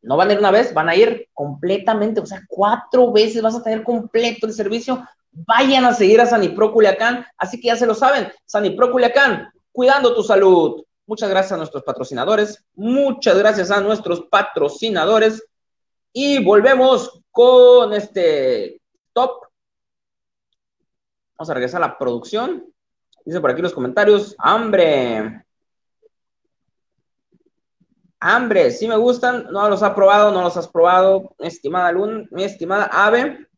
[0.00, 3.54] No van a ir una vez, van a ir completamente, o sea, cuatro veces vas
[3.54, 5.06] a tener completo el servicio.
[5.32, 10.14] Vayan a seguir a Sanipro Culiacán, así que ya se lo saben, Sanipro Culiacán, cuidando
[10.14, 10.84] tu salud.
[11.06, 15.42] Muchas gracias a nuestros patrocinadores, muchas gracias a nuestros patrocinadores
[16.12, 18.80] y volvemos con este
[19.12, 19.46] top.
[21.36, 22.66] Vamos a regresar a la producción.
[23.24, 25.44] Dice por aquí los comentarios, hambre.
[28.20, 32.44] Hambre, sí me gustan, no los ha probado, no los has probado, estimada Lun, mi
[32.44, 33.48] estimada Ave.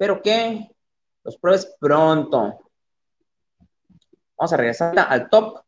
[0.00, 0.66] Espero que
[1.24, 2.58] los pruebes pronto.
[4.34, 5.60] Vamos a regresar al top.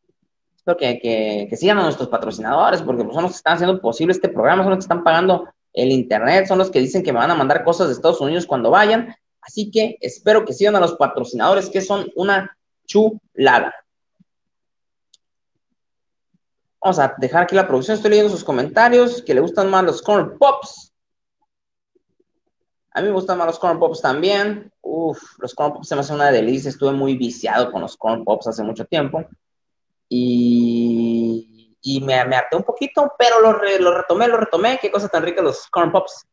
[0.55, 4.63] Espero que, sigan a nuestros patrocinadores, porque son los que están haciendo posible este programa,
[4.63, 7.35] son los que están pagando el internet, son los que dicen que me van a
[7.35, 9.15] mandar cosas de Estados Unidos cuando vayan.
[9.39, 12.57] Así que espero que sigan a los patrocinadores, que son una
[12.87, 13.75] chulada.
[16.81, 17.97] Vamos a dejar aquí la producción.
[17.97, 19.21] Estoy leyendo sus comentarios.
[19.21, 20.92] Que le gustan más los corn pops.
[22.95, 24.71] A mí me gustan más los corn pops también.
[24.81, 26.69] Uf, los corn pops se me hacen una delicia.
[26.69, 29.25] Estuve muy viciado con los corn pops hace mucho tiempo.
[30.09, 31.71] Y,
[32.03, 34.77] me, harté un poquito, pero lo, lo retomé, lo retomé.
[34.79, 36.27] Qué cosa tan rica los corn pops.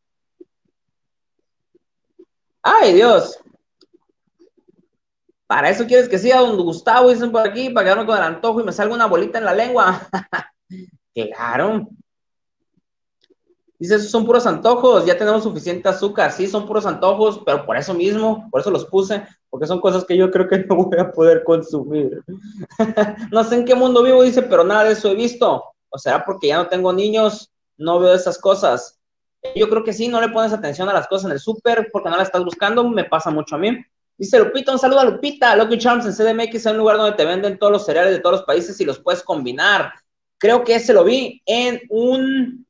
[2.63, 3.39] Ay, Dios.
[5.47, 8.61] Para eso quieres que siga don Gustavo, dicen por aquí, para quedarme con el antojo
[8.61, 10.09] y me salga una bolita en la lengua.
[11.15, 11.89] claro.
[13.81, 16.33] Dice, esos son puros antojos, ya tenemos suficiente azúcar.
[16.33, 20.05] Sí, son puros antojos, pero por eso mismo, por eso los puse, porque son cosas
[20.05, 22.22] que yo creo que no voy a poder consumir.
[23.33, 25.64] no sé en qué mundo vivo, dice, pero nada de eso he visto.
[25.89, 29.01] O será porque ya no tengo niños, no veo esas cosas.
[29.57, 32.11] Yo creo que sí, no le pones atención a las cosas en el súper porque
[32.11, 33.83] no las estás buscando, me pasa mucho a mí.
[34.18, 35.57] Dice Lupita, un saludo a Lupita.
[35.57, 38.37] Lucky Charms en CDMX es un lugar donde te venden todos los cereales de todos
[38.37, 39.95] los países y los puedes combinar.
[40.37, 42.66] Creo que ese lo vi en un,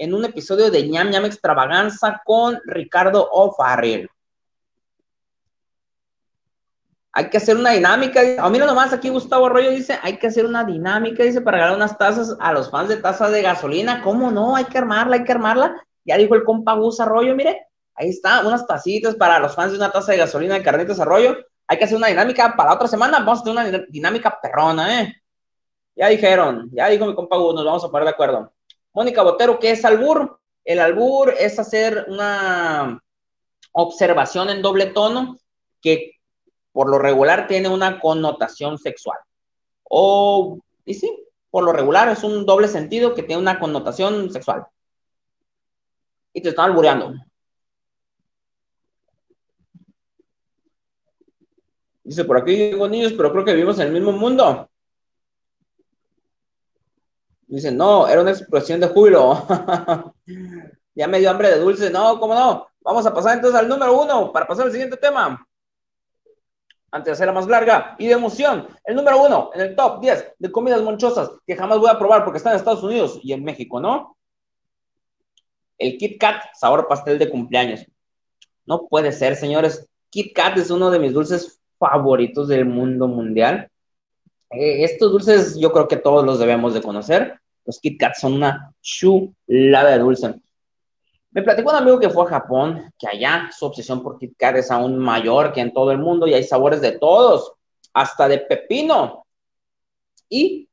[0.00, 4.08] en un episodio de ñam ñam extravaganza con Ricardo O'Farrell.
[7.12, 8.20] Hay que hacer una dinámica.
[8.38, 11.76] Ah, mira nomás, aquí Gustavo Arroyo dice, hay que hacer una dinámica, dice, para regalar
[11.76, 14.02] unas tazas a los fans de tazas de gasolina.
[14.02, 14.56] ¿Cómo no?
[14.56, 15.76] Hay que armarla, hay que armarla.
[16.04, 17.66] Ya dijo el compa Gus Arroyo, mire,
[18.00, 21.36] Ahí está, unas tacitas para los fans de una taza de gasolina de Carnitas Arroyo.
[21.66, 23.18] Hay que hacer una dinámica para otra semana.
[23.18, 25.22] Vamos a hacer una dinámica perrona, ¿eh?
[25.94, 28.50] Ya dijeron, ya dijo mi compa Gus, nos vamos a poner de acuerdo.
[28.92, 30.40] Mónica Botero, ¿qué es albur?
[30.64, 33.00] El albur es hacer una,
[33.72, 35.38] observación en doble tono
[35.80, 36.12] que
[36.72, 39.18] por lo regular tiene una connotación sexual.
[39.84, 44.66] O, y sí, por lo regular es un doble sentido que tiene una connotación sexual.
[46.32, 47.14] Y te están albureando.
[52.04, 54.69] Dice, por aquí digo niños, pero creo que vivimos en el mismo mundo.
[57.50, 59.44] Dice, no, era una expresión de júbilo.
[60.94, 61.90] ya me dio hambre de dulce.
[61.90, 62.68] No, ¿cómo no?
[62.80, 65.44] Vamos a pasar entonces al número uno para pasar al siguiente tema.
[66.92, 70.34] Antes de hacerla más larga y de emoción, el número uno en el top 10
[70.38, 73.42] de comidas monchosas que jamás voy a probar porque están en Estados Unidos y en
[73.42, 74.16] México, ¿no?
[75.76, 77.84] El Kit Kat, sabor pastel de cumpleaños.
[78.64, 79.88] No puede ser, señores.
[80.10, 83.68] Kit Kat es uno de mis dulces favoritos del mundo mundial.
[84.50, 87.39] Eh, estos dulces yo creo que todos los debemos de conocer.
[87.64, 90.34] Los Kit Kat son una chulada de dulce.
[91.32, 94.56] Me platicó un amigo que fue a Japón, que allá su obsesión por Kit Kat
[94.56, 97.52] es aún mayor que en todo el mundo y hay sabores de todos,
[97.92, 99.24] hasta de pepino.
[100.28, 100.68] Y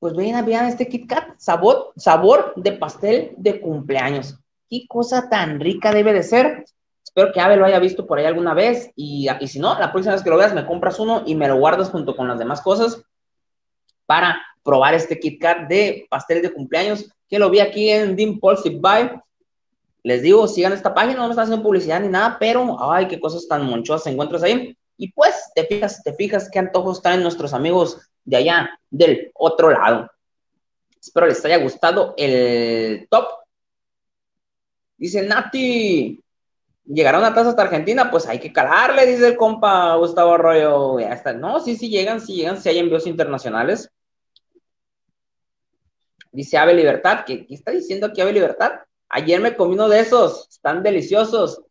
[0.00, 4.38] pues vean, vean este Kit Kat, sabor, sabor de pastel de cumpleaños.
[4.68, 6.64] Qué cosa tan rica debe de ser.
[7.04, 9.92] Espero que Ave lo haya visto por ahí alguna vez y, y si no, la
[9.92, 12.38] próxima vez que lo veas me compras uno y me lo guardas junto con las
[12.38, 13.04] demás cosas
[14.06, 18.30] para probar este Kit Kat de pastel de cumpleaños que lo vi aquí en Dean
[18.30, 19.10] Impulsive Buy
[20.04, 23.18] les digo, sigan esta página, no me están haciendo publicidad ni nada, pero, ay, qué
[23.18, 24.76] cosas tan monchosas encuentras ahí.
[24.98, 29.70] Y pues, te fijas, te fijas qué antojos traen nuestros amigos de allá, del otro
[29.70, 30.10] lado.
[31.00, 33.28] Espero les haya gustado el top.
[34.98, 36.22] Dice Nati,
[36.84, 41.00] llegaron a taza hasta Argentina, pues hay que calarle, dice el compa Gustavo Arroyo.
[41.00, 41.32] Ya está.
[41.32, 43.90] No, sí, sí llegan, sí llegan, si hay envíos internacionales.
[46.34, 48.72] Dice Ave Libertad, ¿qué, ¿qué está diciendo aquí Ave Libertad?
[49.08, 51.62] Ayer me comí uno de esos, están deliciosos,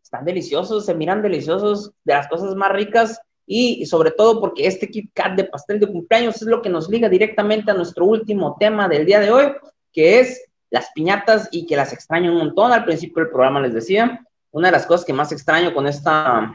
[0.00, 4.88] están deliciosos, se miran deliciosos, de las cosas más ricas y, sobre todo porque este
[4.88, 8.56] Kit Kat de pastel de cumpleaños es lo que nos liga directamente a nuestro último
[8.60, 9.52] tema del día de hoy,
[9.92, 12.70] que es las piñatas y que las extraño un montón.
[12.70, 16.54] Al principio del programa les decía, una de las cosas que más extraño con esta,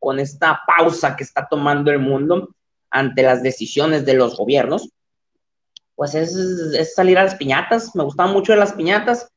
[0.00, 2.48] con esta pausa que está tomando el mundo
[2.90, 4.90] ante las decisiones de los gobiernos,
[5.94, 7.94] pues es, es salir a las piñatas.
[7.94, 9.32] Me gustaban mucho las piñatas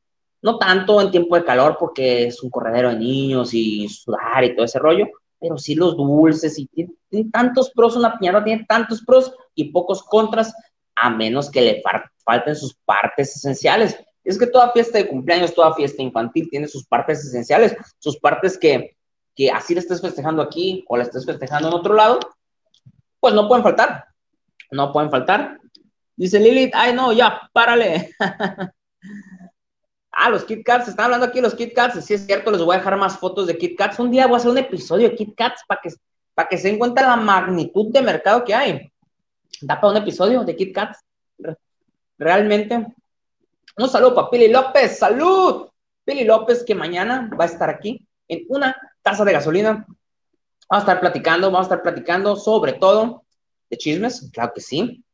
[0.46, 4.54] no tanto en tiempo de calor porque es un corredero de niños y sudar y
[4.54, 5.08] todo ese rollo,
[5.40, 6.68] pero sí los dulces y
[7.32, 10.54] tantos pros, una piñata tiene tantos pros y pocos contras,
[10.94, 11.82] a menos que le
[12.24, 13.98] falten sus partes esenciales.
[14.22, 18.56] Es que toda fiesta de cumpleaños, toda fiesta infantil tiene sus partes esenciales, sus partes
[18.56, 18.96] que,
[19.34, 22.18] que así la estés festejando aquí o la estés festejando en otro lado,
[23.20, 24.06] pues no pueden faltar.
[24.70, 25.58] No pueden faltar.
[26.16, 28.10] Dice Lilith, ay no, ya, párale.
[30.18, 32.74] Ah, los Kit Kats, están hablando aquí los Kit Kats, sí es cierto, les voy
[32.74, 33.98] a dejar más fotos de Kit Kats.
[33.98, 35.90] Un día voy a hacer un episodio de Kit Kats para que,
[36.34, 38.90] para que se den cuenta la magnitud de mercado que hay.
[39.60, 41.04] Da para un episodio de Kit Kats.
[42.16, 42.86] Realmente.
[43.76, 45.68] Un saludo para Pili López, salud.
[46.02, 49.84] Pili López, que mañana va a estar aquí en una taza de gasolina.
[50.70, 53.22] Vamos a estar platicando, vamos a estar platicando sobre todo
[53.68, 55.04] de chismes, claro que sí.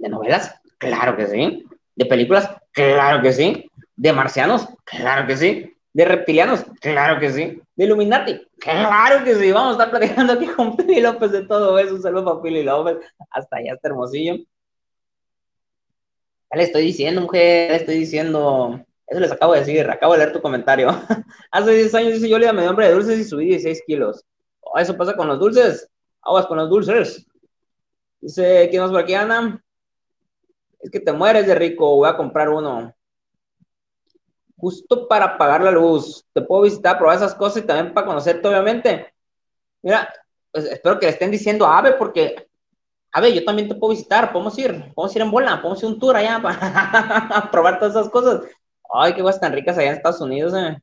[0.00, 1.66] De novelas, claro que sí.
[1.94, 3.70] De películas, claro que sí
[4.00, 4.66] ¿De marcianos?
[4.84, 5.76] Claro que sí.
[5.92, 6.64] ¿De reptilianos?
[6.80, 7.60] Claro que sí.
[7.76, 8.40] ¿De Illuminati?
[8.58, 9.52] Claro que sí.
[9.52, 11.96] Vamos a estar platicando aquí con Pili López de todo eso.
[11.96, 12.96] Un saludo para Pili López.
[13.28, 14.36] Hasta allá, hasta Hermosillo.
[16.50, 18.82] Ya le estoy diciendo, mujer, le estoy diciendo.
[19.06, 20.88] Eso les acabo de decir, acabo de leer tu comentario.
[21.50, 24.24] Hace 10 años dice yo le me nombre de dulces y subí 16 kilos.
[24.60, 25.90] Oh, eso pasa con los dulces.
[26.22, 27.26] Aguas con los dulces.
[28.22, 29.62] Dice, ¿quién más por aquí, Ana?
[30.80, 32.94] Es que te mueres de rico, voy a comprar uno
[34.60, 36.24] justo para pagar la luz.
[36.32, 39.12] Te puedo visitar, probar esas cosas y también para conocerte, obviamente.
[39.82, 40.12] Mira,
[40.52, 42.48] pues espero que le estén diciendo a Ave, porque,
[43.12, 45.98] Ave, yo también te puedo visitar, podemos ir, podemos ir en bola, podemos ir un
[45.98, 48.42] tour allá para probar todas esas cosas.
[48.92, 50.78] Ay, qué cosas tan ricas allá en Estados Unidos, eh.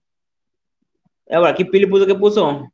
[1.28, 2.72] Mira, por aquí Pili puso, ¿qué puso?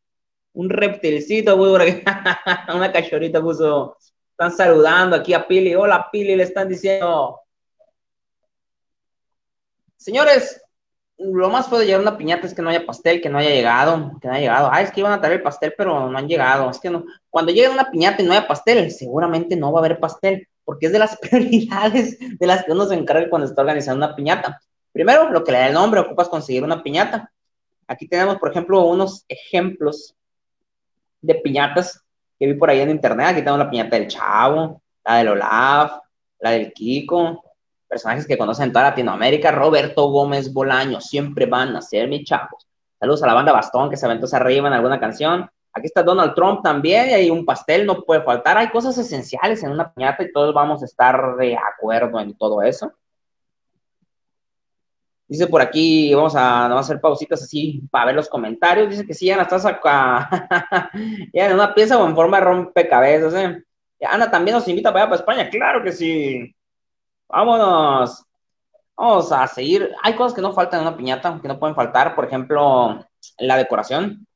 [0.53, 1.55] Un reptilcito.
[2.75, 3.97] Una cachorita puso.
[4.33, 5.75] Están saludando aquí a Pili.
[5.75, 7.39] Hola, Pili, le están diciendo.
[9.95, 10.59] Señores,
[11.19, 13.51] lo más fue de llegar una piñata es que no haya pastel, que no haya
[13.51, 14.69] llegado, que no haya llegado.
[14.71, 16.67] Ah, es que iban a traer el pastel, pero no han llegado.
[16.71, 17.05] Es que no.
[17.29, 20.87] Cuando llegue una piñata y no haya pastel, seguramente no va a haber pastel, porque
[20.87, 24.59] es de las prioridades de las que uno se encarga cuando está organizando una piñata.
[24.91, 27.31] Primero, lo que le da el nombre, ocupas conseguir una piñata.
[27.87, 30.15] Aquí tenemos, por ejemplo, unos ejemplos
[31.21, 32.02] de piñatas
[32.43, 33.27] que vi por ahí en internet.
[33.27, 35.93] Aquí tenemos la piñata del Chavo, la del Olaf,
[36.39, 37.41] la del Kiko,
[37.87, 42.67] personajes que conocen toda Latinoamérica, Roberto Gómez Bolaño, siempre van a ser mis chavos.
[42.99, 45.49] Saludos a la banda Bastón que se aventó hacia arriba en alguna canción.
[45.71, 48.57] Aquí está Donald Trump también, y hay un pastel, no puede faltar.
[48.57, 52.61] Hay cosas esenciales en una piñata y todos vamos a estar de acuerdo en todo
[52.61, 52.91] eso.
[55.27, 58.89] Dice por aquí, vamos a, vamos hacer pausitas así para ver los comentarios.
[58.89, 60.29] Dice que sí, Ana, estás acá.
[61.33, 63.63] ya en una pieza o en forma de rompecabezas, ¿eh?
[64.05, 65.49] Ana también nos invita para para España.
[65.49, 66.53] Claro que sí.
[67.27, 68.23] Vámonos.
[68.95, 69.91] Vamos a seguir.
[70.03, 72.13] Hay cosas que no faltan en una piñata, que no pueden faltar.
[72.15, 73.05] Por ejemplo,
[73.39, 74.27] la decoración.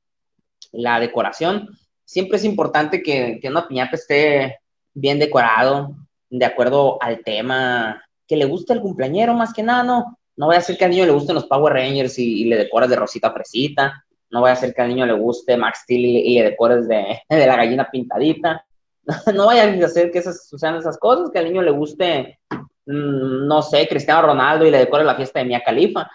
[0.72, 1.70] La decoración.
[2.06, 4.60] Siempre es importante que, que una piñata esté
[4.94, 5.96] bien decorado,
[6.30, 10.18] de acuerdo al tema, que le guste el cumpleañero más que nada, ¿no?
[10.38, 12.90] No vaya a ser que al niño le gusten los Power Rangers y, le decoras
[12.90, 14.06] de rosita fresita.
[14.30, 17.22] No vaya a ser que al niño le guste Max Steel y, le decores de,
[17.30, 18.64] de, la gallina pintadita.
[19.34, 22.40] No vaya a ser que esas sean esas cosas, que al niño le guste,
[22.86, 26.12] mm, no sé, Cristiano Ronaldo y le decore la fiesta de Mia Califa.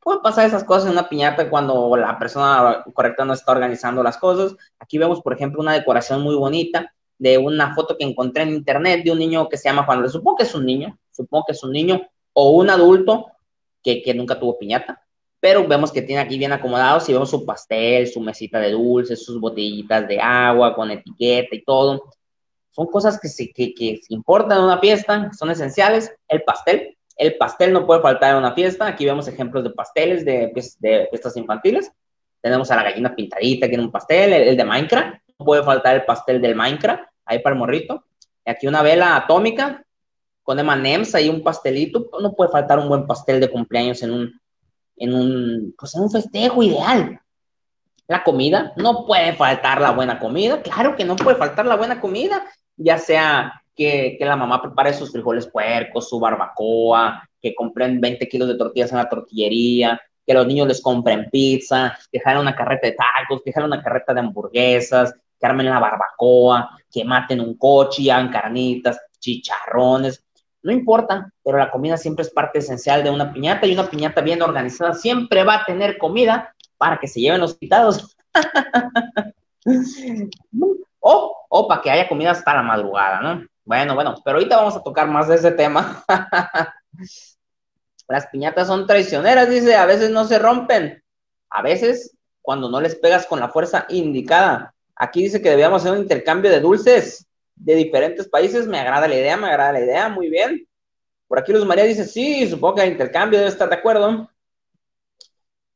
[0.00, 4.18] Pueden pasar esas cosas en una piñata cuando la persona correcta no está organizando las
[4.18, 4.56] cosas.
[4.80, 9.04] Aquí vemos, por ejemplo, una decoración muy bonita de una foto que encontré en internet
[9.04, 11.62] de un niño que se llama Juan Supongo que es un niño, supongo que es
[11.62, 12.02] un niño
[12.32, 13.32] o un adulto
[14.02, 15.00] que, nunca tuvo piñata,
[15.38, 19.24] pero vemos que tiene aquí bien acomodados y vemos su pastel, su mesita de dulces,
[19.24, 22.10] sus botellitas de agua con etiqueta y todo.
[22.70, 26.12] Son cosas que, se, que, importan en una fiesta, son esenciales.
[26.28, 28.86] El pastel, el pastel no puede faltar en una fiesta.
[28.86, 31.92] Aquí vemos ejemplos de pasteles de, pues, de fiestas infantiles.
[32.42, 35.18] Tenemos a la gallina pintadita, que tiene un pastel, el, de Minecraft.
[35.38, 38.04] No puede faltar el pastel del Minecraft, ahí para el morrito.
[38.44, 39.85] Aquí una vela atómica,
[40.46, 44.40] con M&M's ahí un pastelito, no puede faltar un buen pastel de cumpleaños en un,
[44.96, 47.20] en un, pues en un festejo ideal.
[48.06, 52.00] La comida, no puede faltar la buena comida, claro que no puede faltar la buena
[52.00, 52.44] comida,
[52.76, 58.28] ya sea que, que la mamá prepare sus frijoles puercos, su barbacoa, que compren 20
[58.28, 62.54] kilos de tortillas en la tortillería, que los niños les compren pizza, que jalen una
[62.54, 67.40] carreta de tacos, que jalen una carreta de hamburguesas, que armen la barbacoa, que maten
[67.40, 70.24] un coche y hagan carnitas, chicharrones,
[70.66, 74.20] no importa, pero la comida siempre es parte esencial de una piñata y una piñata
[74.20, 78.16] bien organizada siempre va a tener comida para que se lleven los invitados.
[80.98, 83.46] o, o para que haya comida hasta la madrugada, ¿no?
[83.64, 86.04] Bueno, bueno, pero ahorita vamos a tocar más de ese tema.
[88.08, 91.00] Las piñatas son traicioneras, dice, a veces no se rompen.
[91.48, 94.74] A veces, cuando no les pegas con la fuerza indicada.
[94.96, 97.25] Aquí dice que debíamos hacer un intercambio de dulces
[97.56, 98.66] de diferentes países.
[98.66, 100.66] Me agrada la idea, me agrada la idea, muy bien.
[101.26, 104.30] Por aquí Luz María dice, sí, supongo que hay intercambio, debe estar de acuerdo.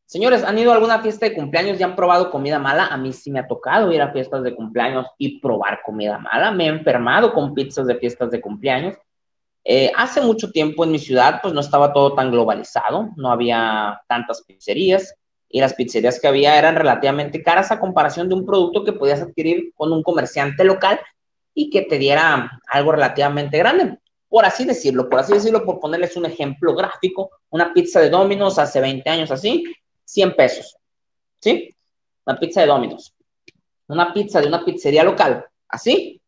[0.07, 2.87] Señores, ¿han ido a alguna fiesta de cumpleaños y han probado comida mala?
[2.87, 6.51] A mí sí me ha tocado ir a fiestas de cumpleaños y probar comida mala.
[6.51, 8.97] Me he enfermado con pizzas de fiestas de cumpleaños.
[9.65, 14.01] Eh, hace mucho tiempo en mi ciudad, pues no estaba todo tan globalizado, no había
[14.09, 15.15] tantas pizzerías
[15.49, 19.21] y las pizzerías que había eran relativamente caras a comparación de un producto que podías
[19.21, 20.99] adquirir con un comerciante local
[21.69, 23.99] que te diera algo relativamente grande.
[24.29, 28.59] Por así decirlo, por así decirlo, por ponerles un ejemplo gráfico, una pizza de Domino's
[28.59, 29.65] hace 20 años así,
[30.05, 30.77] 100 pesos.
[31.41, 31.75] ¿Sí?
[32.25, 33.13] Una pizza de Domino's.
[33.89, 36.21] Una pizza de una pizzería local, así,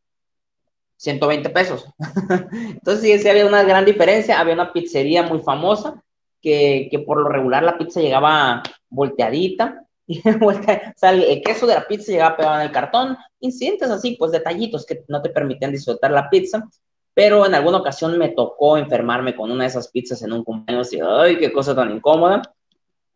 [0.97, 1.87] 120 pesos.
[2.53, 4.39] Entonces, sí, sí, había una gran diferencia.
[4.39, 6.03] Había una pizzería muy famosa
[6.41, 9.85] que, que por lo regular la pizza llegaba volteadita,
[10.41, 10.53] o
[10.97, 14.85] sea, el queso de la pizza llegaba pegado en el cartón, incidentes así, pues detallitos
[14.85, 16.69] que no te permitían disfrutar la pizza,
[17.15, 20.93] pero en alguna ocasión me tocó enfermarme con una de esas pizzas en un cumpleaños
[20.93, 22.43] y, ay, qué cosa tan incómoda,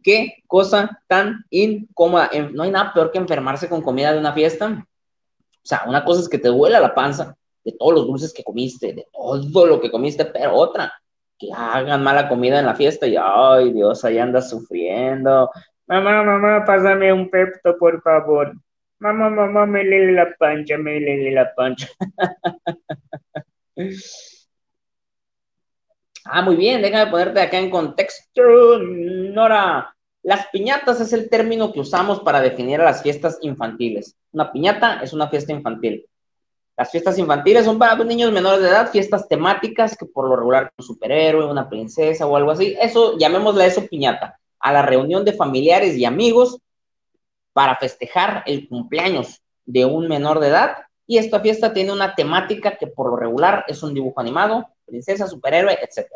[0.02, 4.86] qué cosa tan incómoda, no hay nada peor que enfermarse con comida de una fiesta,
[5.66, 8.44] o sea, una cosa es que te duela la panza de todos los dulces que
[8.44, 10.92] comiste, de todo lo que comiste, pero otra,
[11.38, 15.50] que hagan mala comida en la fiesta y, ay, Dios, ahí andas sufriendo,
[15.88, 18.52] Mamá, mamá, pásame un pepto, por favor.
[18.98, 21.86] Mamá, mamá, me lee la pancha, me lee la pancha.
[26.24, 29.94] ah, muy bien, déjame ponerte acá en contexto, Nora.
[30.24, 34.16] Las piñatas es el término que usamos para definir a las fiestas infantiles.
[34.32, 36.04] Una piñata es una fiesta infantil.
[36.76, 40.72] Las fiestas infantiles son para niños menores de edad, fiestas temáticas que por lo regular
[40.76, 42.76] un superhéroe, una princesa o algo así.
[42.80, 46.58] Eso, llamémosle eso piñata a la reunión de familiares y amigos
[47.52, 50.78] para festejar el cumpleaños de un menor de edad.
[51.06, 55.28] Y esta fiesta tiene una temática que por lo regular es un dibujo animado, princesa,
[55.28, 56.08] superhéroe, etc.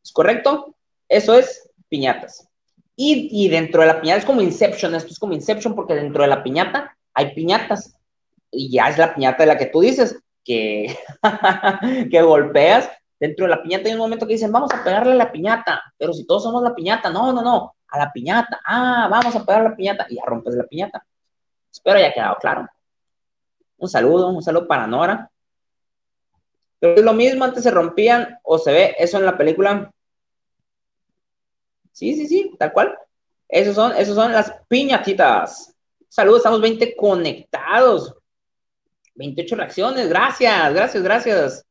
[0.00, 0.76] ¿Es correcto?
[1.08, 2.48] Eso es piñatas.
[2.94, 6.28] Y, dentro de la piñata es como Inception, esto es como Inception porque dentro de
[6.28, 7.98] la piñata hay piñatas.
[8.48, 10.96] Y ya es la piñata de la que tú dices, que,
[12.12, 12.88] que golpeas
[13.18, 15.82] Dentro de la piñata hay un momento que dicen, vamos a pegarle a la piñata,
[15.96, 19.44] pero si todos somos la piñata, no, no, no, a la piñata, ah, vamos a
[19.44, 21.04] pegar la piñata, y ya rompes la piñata.
[21.72, 22.68] Espero haya quedado claro.
[23.78, 25.30] Un saludo, un saludo para Nora.
[26.78, 29.90] Pero es lo mismo, antes se rompían, o se ve eso en la película.
[31.92, 32.98] Sí, sí, sí, tal cual.
[33.48, 35.74] Esos son, esos son las piñatitas.
[36.08, 38.14] Saludos, estamos 20 conectados.
[39.14, 41.65] 28 reacciones, gracias, gracias, gracias.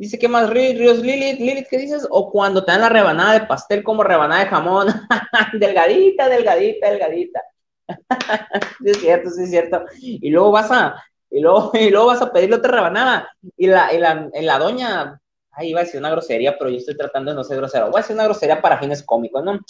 [0.00, 1.38] Dice, ¿qué más, Ríos Lilith?
[1.38, 2.06] Lilith, ¿qué dices?
[2.08, 4.88] O cuando te dan la rebanada de pastel como rebanada de jamón.
[5.60, 7.42] delgadita, delgadita, delgadita.
[8.82, 9.84] sí, es cierto, sí, es cierto.
[10.00, 13.28] Y luego vas a, y luego, y luego vas a pedirle otra rebanada.
[13.58, 15.20] Y la, y la, la doña,
[15.50, 17.90] ahí iba a decir una grosería, pero yo estoy tratando de no ser grosero.
[17.90, 19.60] Voy a decir una grosería para fines cómicos, ¿no?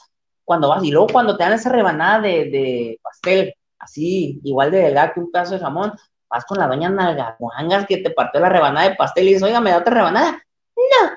[0.45, 4.79] Cuando vas, y luego cuando te dan esa rebanada de, de pastel, así, igual de
[4.79, 5.93] delgada que un pedazo de jamón,
[6.31, 9.61] vas con la doña Nalgaguangas que te partió la rebanada de pastel y dices, oiga,
[9.61, 10.43] ¿me da otra rebanada?
[10.77, 11.11] No.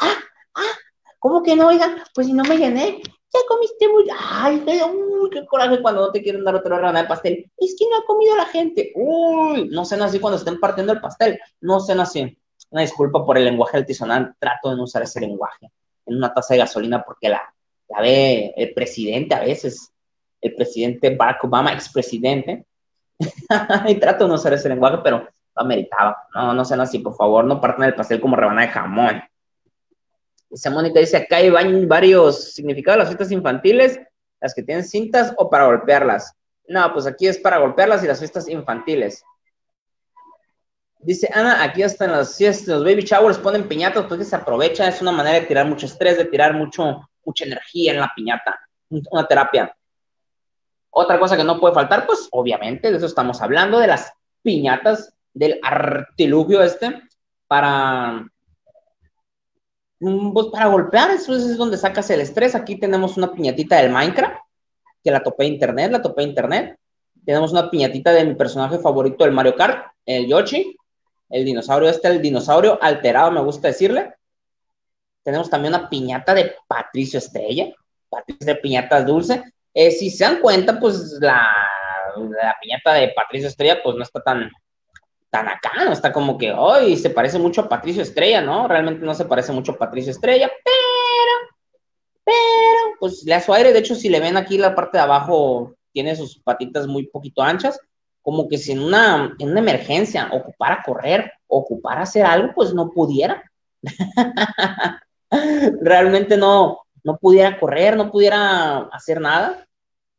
[0.00, 0.14] Ah,
[0.54, 0.72] ah,
[1.18, 2.04] ¿cómo que no, oiga?
[2.14, 4.04] Pues si no me llené, ya comiste muy...
[4.16, 7.50] Ay, uy, qué coraje cuando no te quieren dar otra rebanada de pastel.
[7.56, 8.92] Es que no ha comido la gente.
[8.94, 11.38] Uy, no sean así cuando estén partiendo el pastel.
[11.60, 12.38] No sean así.
[12.70, 14.36] Una disculpa por el lenguaje altisonante.
[14.38, 15.70] Trato de no usar ese lenguaje
[16.06, 17.42] en una taza de gasolina porque la,
[17.88, 19.92] la ve el presidente a veces.
[20.40, 22.64] El presidente Barack Obama, expresidente,
[23.88, 26.16] y trato de no usar ese lenguaje, pero lo ameritaba.
[26.34, 29.22] No, no sean así, por favor, no partan el pastel como rebanada de jamón.
[30.50, 34.00] Dice Mónica, dice, acá hay varios significados de las fiestas infantiles,
[34.40, 36.32] las que tienen cintas o para golpearlas.
[36.66, 39.22] No, pues aquí es para golpearlas y las fiestas infantiles.
[41.00, 44.36] Dice Ana, aquí hasta en las fiestas, los baby showers ponen piñatas, pues que se
[44.36, 48.10] aprovecha, es una manera de tirar mucho estrés, de tirar mucho, mucha energía en la
[48.14, 48.58] piñata,
[48.88, 49.74] una terapia.
[50.90, 54.12] Otra cosa que no puede faltar, pues obviamente, de eso estamos hablando, de las
[54.42, 57.02] piñatas, del artilugio este,
[57.46, 58.26] para,
[60.00, 62.54] mm, pues para golpear, eso es donde sacas el estrés.
[62.54, 64.36] Aquí tenemos una piñatita del Minecraft,
[65.02, 66.78] que la topé internet, la topé internet.
[67.24, 70.76] Tenemos una piñatita de mi personaje favorito del Mario Kart, el Yoshi,
[71.28, 74.14] el dinosaurio este, el dinosaurio alterado, me gusta decirle.
[75.22, 77.72] Tenemos también una piñata de Patricio Estrella,
[78.08, 79.42] Patricio de piñatas dulce.
[79.74, 81.46] Eh, si se dan cuenta, pues la,
[82.16, 84.50] la, piñata de Patricio Estrella, pues no está tan,
[85.30, 88.66] tan acá, no está como que hoy se parece mucho a Patricio Estrella, ¿no?
[88.66, 91.62] Realmente no se parece mucho a Patricio Estrella, pero,
[92.24, 93.72] pero, pues le da su aire.
[93.72, 97.42] De hecho, si le ven aquí la parte de abajo, tiene sus patitas muy poquito
[97.42, 97.78] anchas,
[98.22, 102.90] como que si en una, en una emergencia ocupara correr, ocupara hacer algo, pues no
[102.90, 103.42] pudiera.
[105.82, 109.66] Realmente no, no pudiera correr, no pudiera hacer nada.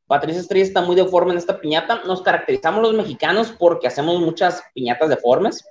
[0.07, 2.01] Patricia Estrella está muy deforme en esta piñata.
[2.05, 5.63] Nos caracterizamos los mexicanos porque hacemos muchas piñatas deformes.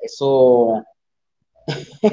[0.00, 0.84] Eso.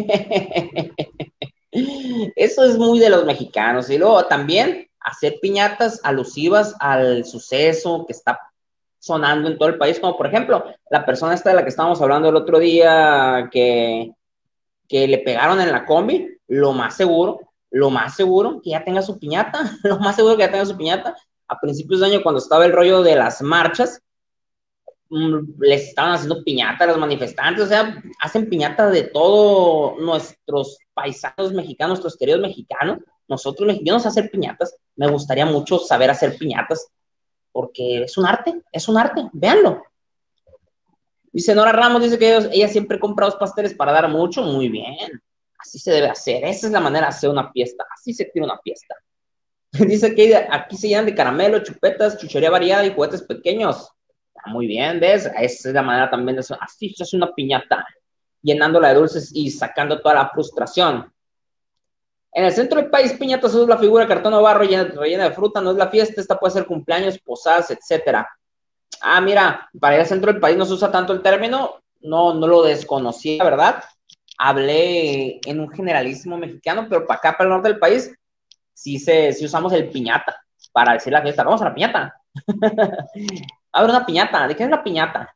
[2.35, 3.89] Eso es muy de los mexicanos.
[3.89, 8.39] Y luego también hacer piñatas alusivas al suceso que está
[8.99, 12.01] sonando en todo el país, como por ejemplo la persona esta de la que estábamos
[12.01, 14.13] hablando el otro día que,
[14.87, 19.01] que le pegaron en la combi, lo más seguro lo más seguro que ya tenga
[19.01, 21.17] su piñata, lo más seguro que ya tenga su piñata.
[21.47, 23.99] A principios de año, cuando estaba el rollo de las marchas,
[25.09, 30.77] mm, les estaban haciendo piñata a los manifestantes, o sea, hacen piñata de todos nuestros
[30.93, 32.99] paisanos mexicanos, nuestros queridos mexicanos.
[33.27, 36.87] Nosotros mexicanos hacer piñatas, me gustaría mucho saber hacer piñatas,
[37.51, 39.81] porque es un arte, es un arte, véanlo.
[41.31, 45.23] Dice Nora Ramos, dice que ella siempre compra dos pasteles para dar mucho, muy bien.
[45.63, 46.43] Así se debe hacer.
[46.43, 47.85] Esa es la manera de hacer una fiesta.
[47.89, 48.95] Así se tira una fiesta.
[49.71, 53.89] Dice que aquí se llenan de caramelo, chupetas, chuchería variada y juguetes pequeños.
[54.47, 55.25] Muy bien, ¿ves?
[55.25, 56.57] Esa es la manera también de hacer.
[56.59, 57.87] Así se hace una piñata,
[58.41, 61.09] llenándola de dulces y sacando toda la frustración.
[62.33, 65.61] En el centro del país, piñata es la figura cartón o barro rellena, de fruta,
[65.61, 68.27] no es la fiesta, esta puede ser cumpleaños, posadas, etcétera.
[69.01, 72.33] Ah, mira, para ir al centro del país no se usa tanto el término, no,
[72.33, 73.81] no lo desconocía, ¿verdad?
[74.37, 78.13] Hablé en un generalismo mexicano, pero para acá, para el norte del país,
[78.73, 80.35] sí, se, sí usamos el piñata
[80.71, 81.43] para decir la fiesta.
[81.43, 82.15] Vamos a la piñata.
[83.71, 84.47] a ver, una piñata.
[84.47, 85.33] ¿De qué es la piñata?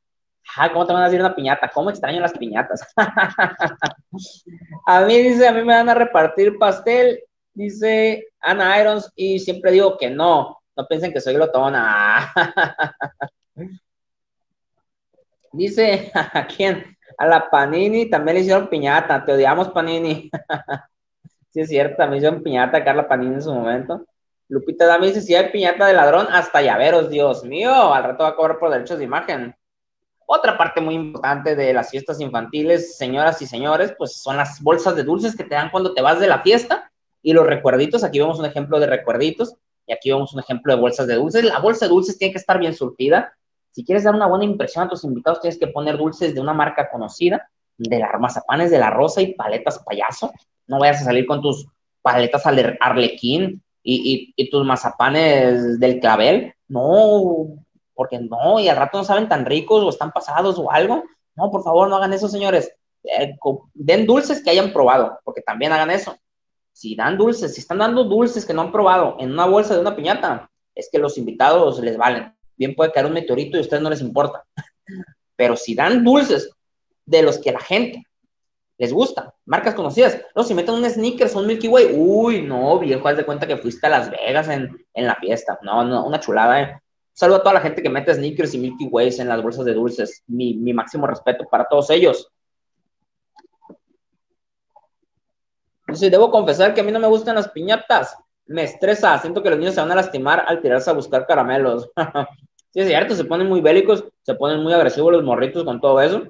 [0.74, 1.70] ¿Cómo te van a decir una piñata?
[1.70, 2.82] ¿Cómo extraño las piñatas?
[4.88, 7.20] a mí dice, a mí me van a repartir pastel,
[7.54, 10.58] dice Ana Irons, y siempre digo que no.
[10.76, 12.34] No piensen que soy glotona.
[15.52, 16.97] dice, ¿a quién?
[17.18, 19.26] A la Panini también le hicieron piñata.
[19.26, 20.30] Te odiamos, Panini.
[21.50, 24.06] sí, es cierto, también hicieron piñata a Carla Panini en su momento.
[24.50, 27.94] Lupita Dami dice: si hay piñata de ladrón, hasta llaveros, Dios mío.
[27.94, 29.56] Al rato va a cobrar por derechos de imagen.
[30.26, 34.96] Otra parte muy importante de las fiestas infantiles, señoras y señores, pues son las bolsas
[34.96, 36.92] de dulces que te dan cuando te vas de la fiesta
[37.22, 38.04] y los recuerditos.
[38.04, 39.56] Aquí vemos un ejemplo de recuerditos
[39.86, 41.46] y aquí vemos un ejemplo de bolsas de dulces.
[41.46, 43.38] La bolsa de dulces tiene que estar bien surtida.
[43.78, 46.52] Si quieres dar una buena impresión a tus invitados, tienes que poner dulces de una
[46.52, 47.48] marca conocida,
[47.78, 50.34] de las mazapanes de la rosa y paletas payaso.
[50.66, 51.68] No vayas a salir con tus
[52.02, 56.56] paletas arlequín y, y, tus mazapanes del clavel.
[56.68, 57.50] No,
[57.94, 61.04] porque no, y al rato no saben tan ricos o están pasados o algo.
[61.36, 62.74] No, por favor, no hagan eso, señores.
[63.04, 63.38] Eh,
[63.76, 66.18] den dulces que hayan probado, porque también hagan eso.
[66.72, 69.82] Si dan dulces, si están dando dulces que no han probado en una bolsa de
[69.82, 72.36] una piñata, es que los invitados les valen.
[72.58, 74.44] Bien puede caer un meteorito y a ustedes no les importa.
[75.36, 76.50] Pero si dan dulces
[77.06, 78.04] de los que la gente
[78.78, 80.22] les gusta, marcas conocidas.
[80.36, 83.48] No, si meten un Snickers o un Milky Way, uy, no, viejo, haz de cuenta
[83.48, 85.58] que fuiste a Las Vegas en, la fiesta.
[85.64, 86.82] No, no, una chulada, ¿eh?
[87.14, 89.74] Saludo a toda la gente que mete Snickers y Milky Ways en las bolsas de
[89.74, 90.24] dulces.
[90.28, 92.32] Mi, mi máximo respeto para todos ellos.
[95.94, 98.16] Sí, debo confesar que a mí no me gustan las piñatas.
[98.46, 99.18] Me estresa.
[99.20, 101.90] Siento que los niños se van a lastimar al tirarse a buscar caramelos.
[102.72, 106.02] sí, es cierto, se ponen muy bélicos, se ponen muy agresivos los morritos con todo
[106.02, 106.24] eso.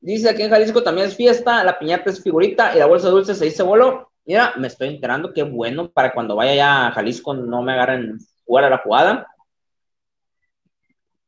[0.00, 3.34] Dice aquí en Jalisco también es fiesta, la piñata es figurita y la bolsa dulce
[3.34, 4.10] se dice bolo.
[4.24, 8.18] Mira, me estoy enterando, qué bueno, para cuando vaya ya a Jalisco no me agarren
[8.44, 9.28] fuera la jugada.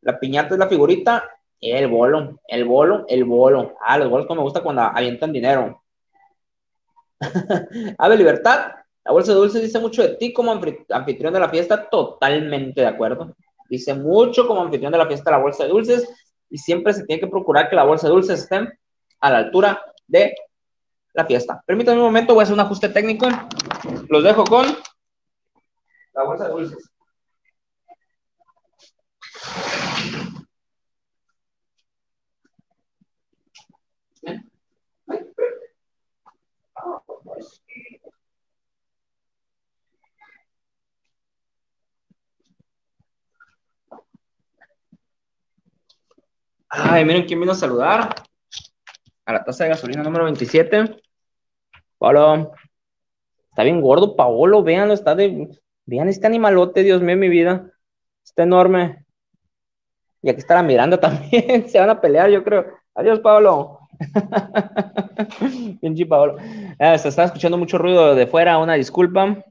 [0.01, 3.77] La piñata es la figurita, el bolo, el bolo, el bolo.
[3.81, 5.83] Ah, los bolos como me gusta cuando avientan dinero.
[7.99, 8.73] Ave Libertad,
[9.05, 13.37] la bolsa dulce dice mucho de ti como anfitrión de la fiesta, totalmente de acuerdo.
[13.69, 16.09] Dice mucho como anfitrión de la fiesta la bolsa de dulces
[16.49, 18.79] y siempre se tiene que procurar que la bolsa de dulces esté
[19.21, 20.35] a la altura de
[21.13, 21.63] la fiesta.
[21.67, 23.29] Permítanme un momento, voy a hacer un ajuste técnico.
[24.09, 24.67] Los dejo con
[26.15, 26.94] la bolsa de dulces.
[46.69, 48.15] Ay, miren quién vino a saludar.
[49.27, 50.97] A la taza de gasolina número 27.
[51.99, 52.53] Paolo.
[53.51, 54.63] Está bien gordo, Paolo.
[54.63, 55.49] Véanlo, está de.
[55.87, 57.71] Vean este animalote, Dios mío, mi vida.
[58.25, 59.05] Está enorme.
[60.23, 61.69] Y aquí está la Miranda también.
[61.69, 62.67] Se van a pelear, yo creo.
[62.95, 63.81] Adiós, Pablo.
[65.81, 66.37] Pinche Paolo.
[66.79, 69.45] Ah, se está escuchando mucho ruido de fuera, una disculpa.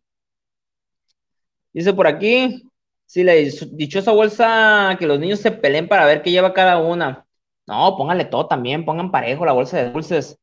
[1.71, 2.69] Dice por aquí,
[3.05, 7.25] si le esa bolsa que los niños se peleen para ver qué lleva cada una.
[7.65, 10.37] No, pónganle todo también, pongan parejo la bolsa de dulces.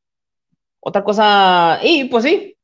[0.79, 2.57] Otra cosa, y pues sí,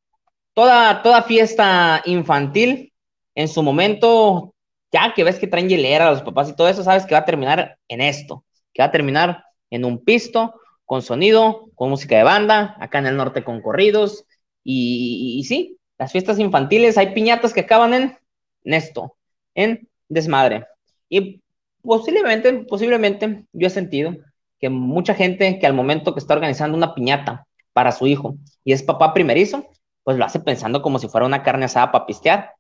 [0.54, 2.94] toda, toda fiesta infantil
[3.36, 4.56] en su momento,
[4.92, 7.20] ya que ves que traen hielera a los papás y todo eso, sabes que va
[7.22, 8.44] a terminar en esto,
[8.74, 13.08] que va a terminar en un pisto, con sonido, con música de banda, acá en
[13.08, 14.26] el norte con corridos,
[14.64, 18.18] y, sí, las fiestas infantiles, hay piñatas que acaban en,
[18.64, 19.17] en esto,
[19.58, 20.66] en desmadre.
[21.10, 21.42] Y
[21.82, 24.16] posiblemente, posiblemente, yo he sentido
[24.60, 28.72] que mucha gente que al momento que está organizando una piñata para su hijo y
[28.72, 29.68] es papá primerizo,
[30.04, 32.54] pues lo hace pensando como si fuera una carne asada para pistear,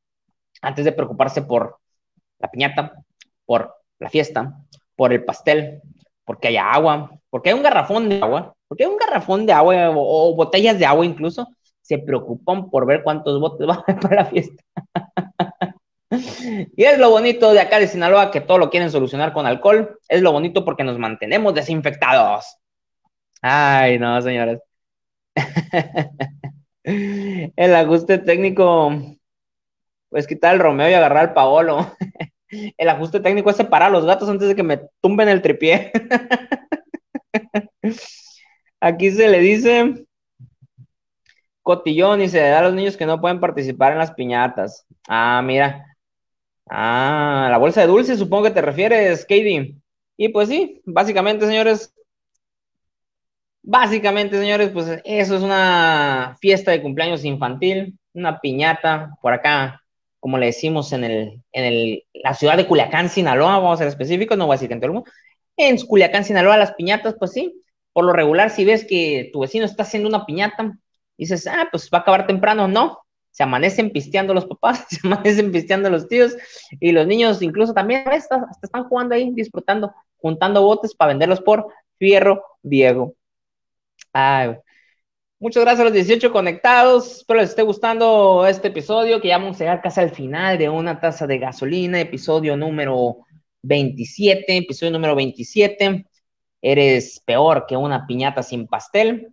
[0.61, 1.77] antes de preocuparse por
[2.39, 2.93] la piñata,
[3.45, 4.59] por la fiesta,
[4.95, 5.81] por el pastel,
[6.25, 9.91] porque haya agua, porque hay un garrafón de agua, porque hay un garrafón de agua
[9.95, 11.47] o, botellas de agua incluso,
[11.81, 14.63] se preocupan por ver cuántos botes van a para la fiesta.
[16.75, 19.99] Y es lo bonito de acá de Sinaloa, que todo lo quieren solucionar con alcohol.
[20.07, 22.57] Es lo bonito porque nos mantenemos desinfectados.
[23.41, 24.59] Ay, no, señores.
[26.83, 28.91] el ajuste técnico,
[30.09, 31.95] pues quitar el Romeo y agarrar al Paolo.
[32.77, 35.91] el ajuste técnico es separar a los gatos antes de que me tumben el tripié.
[38.79, 40.05] Aquí se le dice
[41.67, 44.85] cotillón y se le da a los niños que no pueden participar en las piñatas.
[45.09, 45.85] Ah, mira,
[46.69, 49.75] Ah, la bolsa de dulces, supongo que te refieres, Katie.
[50.17, 51.93] Y pues sí, básicamente, señores,
[53.61, 59.81] básicamente, señores, pues eso es una fiesta de cumpleaños infantil, una piñata por acá,
[60.19, 63.87] como le decimos en el, en el, la ciudad de Culiacán, Sinaloa, vamos a ser
[63.87, 65.11] específicos, no voy a decir que en todo el mundo.
[65.57, 67.61] En Culiacán, Sinaloa, las piñatas, pues sí,
[67.93, 70.77] por lo regular, si ves que tu vecino está haciendo una piñata,
[71.17, 72.99] dices, ah, pues va a acabar temprano, no,
[73.37, 76.35] se amanecen pisteando los papás, se amanecen pisteando los tíos
[76.79, 81.67] y los niños incluso también hasta, están jugando ahí, disfrutando, juntando botes para venderlos por
[81.99, 83.13] fierro viejo.
[85.37, 87.17] muchas gracias a los 18 conectados.
[87.17, 90.69] Espero les esté gustando este episodio, que ya vamos a llegar casi al final de
[90.69, 93.17] una taza de gasolina, episodio número
[93.61, 96.07] 27, episodio número 27.
[96.59, 99.27] Eres peor que una piñata sin pastel.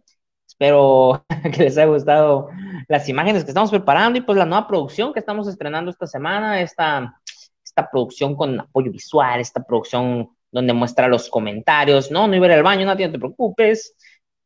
[0.58, 2.48] Espero que les haya gustado
[2.88, 6.60] las imágenes que estamos preparando y pues la nueva producción que estamos estrenando esta semana,
[6.60, 7.20] esta,
[7.64, 12.12] esta producción con apoyo visual, esta producción donde muestra los comentarios.
[12.12, 13.96] No, no iba a ir al baño, no, no te preocupes.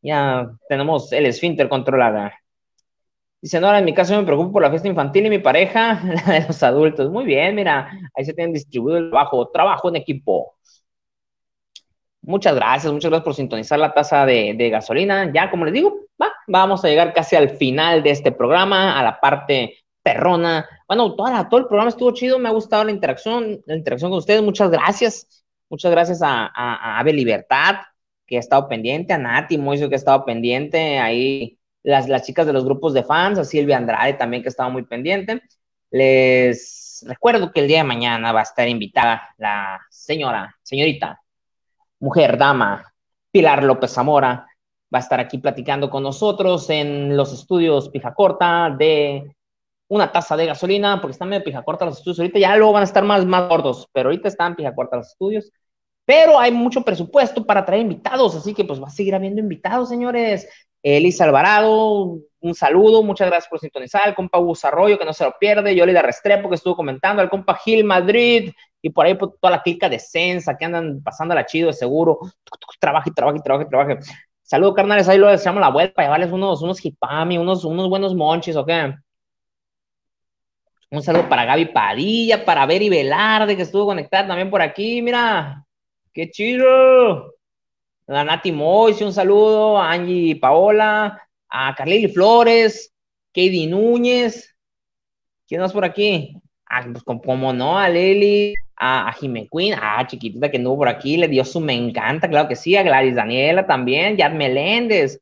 [0.01, 2.33] Ya tenemos el esfínter controlada.
[3.41, 6.33] Dice Nora, en mi caso me preocupo por la fiesta infantil y mi pareja, la
[6.33, 7.11] de los adultos.
[7.11, 10.55] Muy bien, mira, ahí se tienen distribuido el trabajo, trabajo en equipo.
[12.29, 15.33] Muchas gracias, muchas gracias por sintonizar la tasa de, gasolina.
[15.33, 19.03] Ya, como les digo, va, vamos a llegar casi al final de este programa, a
[19.03, 20.69] la parte perrona.
[20.87, 24.19] Bueno, toda todo el programa estuvo chido, me ha gustado la interacción, la interacción con
[24.19, 24.43] ustedes.
[24.43, 25.43] Muchas gracias.
[25.71, 27.77] Muchas gracias a, a, a Ave Libertad,
[28.27, 32.47] que ha estado pendiente, a Nati Moiso, que ha estado pendiente, ahí las, las chicas
[32.47, 35.41] de los grupos de fans, a Silvia Andrade también que estaba muy pendiente.
[35.91, 41.23] Les recuerdo que el día de mañana va a estar invitada la señora, señorita,
[42.01, 42.93] mujer, dama,
[43.31, 44.47] Pilar López Zamora,
[44.93, 49.35] va a estar aquí platicando con nosotros en los estudios Pijacorta de
[49.89, 52.85] una taza de gasolina, porque están medio Pijacorta los estudios, ahorita ya luego van a
[52.85, 55.51] estar más, más gordos, pero ahorita están Pijacorta los estudios,
[56.05, 59.89] pero hay mucho presupuesto para traer invitados, así que pues va a seguir habiendo invitados,
[59.89, 60.49] señores.
[60.97, 65.25] Elisa Alvarado, un saludo, muchas gracias por sintonizar, al compa Gus Arroyo, que no se
[65.25, 69.37] lo pierde, Yolida Restrepo, que estuvo comentando, al compa Gil Madrid, y por ahí por
[69.39, 72.21] toda la clica de Sensa, que andan pasando la chido de seguro,
[72.79, 73.99] trabaja y trabaja y trabaja.
[74.43, 78.15] Saludos, carnales, ahí lo echamos la vuelta para llevarles unos, unos hipami, unos, unos buenos
[78.15, 78.71] monchis, ¿ok?
[80.91, 85.67] Un saludo para Gaby Padilla, para Beri Velarde, que estuvo conectada también por aquí, mira,
[86.15, 87.35] qué chido
[88.17, 92.93] a Nati Moise, un saludo, a Angie Paola, a Carlili Flores,
[93.29, 94.57] Katie Núñez,
[95.47, 96.35] ¿quién más por aquí?
[96.67, 100.89] Ah, pues como no, a Leli, a, a Jime Queen, a chiquitita que anduvo por
[100.89, 105.21] aquí, le dio su me encanta, claro que sí, a Gladys Daniela también, Yad Meléndez,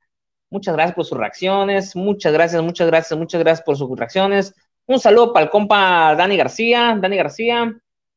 [0.51, 4.55] muchas gracias por sus reacciones, muchas gracias, muchas gracias, muchas gracias por sus reacciones.
[4.87, 7.77] Un saludo para el compa Dani García, Dani García,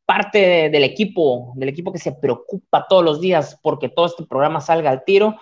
[0.09, 4.59] parte del equipo, del equipo que se preocupa todos los días porque todo este programa
[4.59, 5.35] salga al tiro,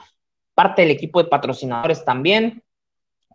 [0.53, 2.61] parte del equipo de patrocinadores también,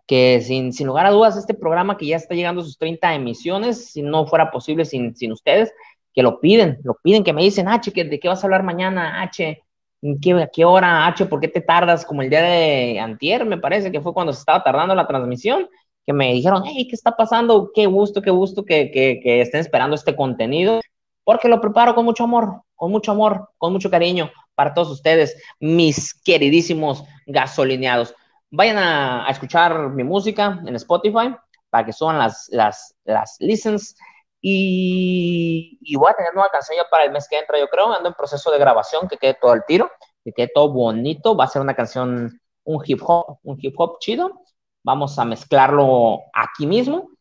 [0.05, 3.15] que sin, sin lugar a dudas este programa que ya está llegando a sus 30
[3.15, 5.73] emisiones, si no fuera posible sin, sin ustedes,
[6.13, 9.23] que lo piden, lo piden, que me dicen, H, ¿de qué vas a hablar mañana,
[9.23, 9.59] H?
[10.21, 11.25] ¿Qué, ¿A qué hora, H?
[11.25, 12.05] ¿Por qué te tardas?
[12.05, 15.67] Como el día de antier, me parece que fue cuando se estaba tardando la transmisión,
[16.05, 17.71] que me dijeron, hey, ¿qué está pasando?
[17.73, 20.79] Qué gusto, qué gusto que, que, que estén esperando este contenido
[21.23, 25.35] porque lo preparo con mucho amor, con mucho amor, con mucho cariño para todos ustedes,
[25.59, 28.13] mis queridísimos gasolineados.
[28.51, 31.35] Vayan a, escuchar mi música en Spotify
[31.69, 33.95] para que suban las, las, las listens.
[34.41, 37.91] Y, y, voy a tener nueva canción ya para el mes que entra, yo creo.
[37.91, 39.89] Ando en proceso de grabación, que quede todo el tiro,
[40.23, 41.35] que quede todo bonito.
[41.35, 44.41] Va a ser una canción, un hip hop, un hip hop chido.
[44.83, 47.12] Vamos a mezclarlo aquí mismo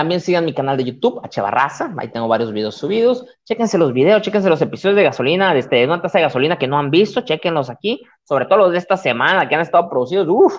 [0.00, 3.26] también sigan mi canal de YouTube, Barraza, ahí tengo varios videos subidos.
[3.44, 6.66] Chéquense los videos, chéquense los episodios de gasolina, este, de una taza de gasolina que
[6.66, 10.26] no han visto, chéquenlos aquí, sobre todo los de esta semana que han estado producidos.
[10.26, 10.58] Uf,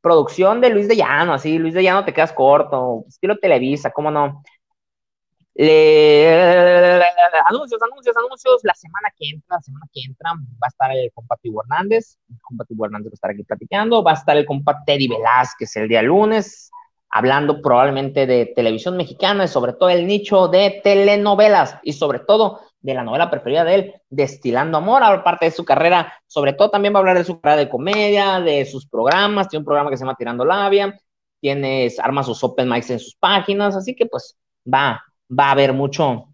[0.00, 4.10] producción de Luis de Llano, así, Luis de Llano te quedas corto, estilo Televisa, ¿cómo
[4.10, 4.42] no?
[7.46, 8.60] Anuncios, anuncios, anuncios.
[8.64, 12.18] La semana que entra, la semana que entra, va a estar el compa Hernández.
[12.28, 14.02] El compa Hernández va a estar aquí platicando.
[14.02, 16.72] Va a estar el compa Teddy Velázquez el día lunes
[17.12, 22.60] hablando probablemente de televisión mexicana y sobre todo el nicho de telenovelas y sobre todo
[22.80, 26.94] de la novela preferida de él, Destilando Amor, aparte de su carrera, sobre todo también
[26.94, 29.96] va a hablar de su carrera de comedia, de sus programas, tiene un programa que
[29.98, 30.98] se llama Tirando Labia,
[31.38, 34.36] tiene, arma sus open mics en sus páginas, así que pues
[34.66, 36.28] va, va a haber mucho,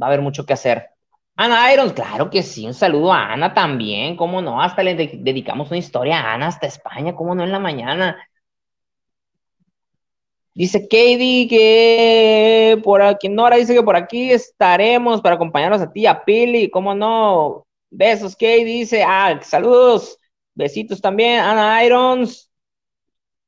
[0.00, 0.88] va a haber mucho que hacer.
[1.36, 5.68] Ana Irons, claro que sí, un saludo a Ana también, cómo no, hasta le dedicamos
[5.68, 8.16] una historia a Ana hasta España, cómo no en la mañana,
[10.56, 16.06] Dice Katie que por aquí, Nora dice que por aquí estaremos para acompañarnos a ti,
[16.06, 17.66] a Pili, ¿cómo no?
[17.90, 20.18] Besos, Katie dice, ah, saludos,
[20.54, 22.50] besitos también, Ana Irons.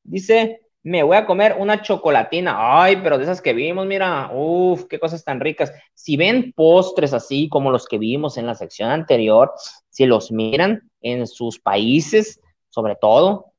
[0.05, 2.83] Dice, me voy a comer una chocolatina.
[2.83, 5.73] Ay, pero de esas que vimos, mira, uff, qué cosas tan ricas.
[5.95, 9.55] Si ven postres así como los que vimos en la sección anterior,
[9.89, 12.39] si los miran en sus países,
[12.69, 13.55] sobre todo,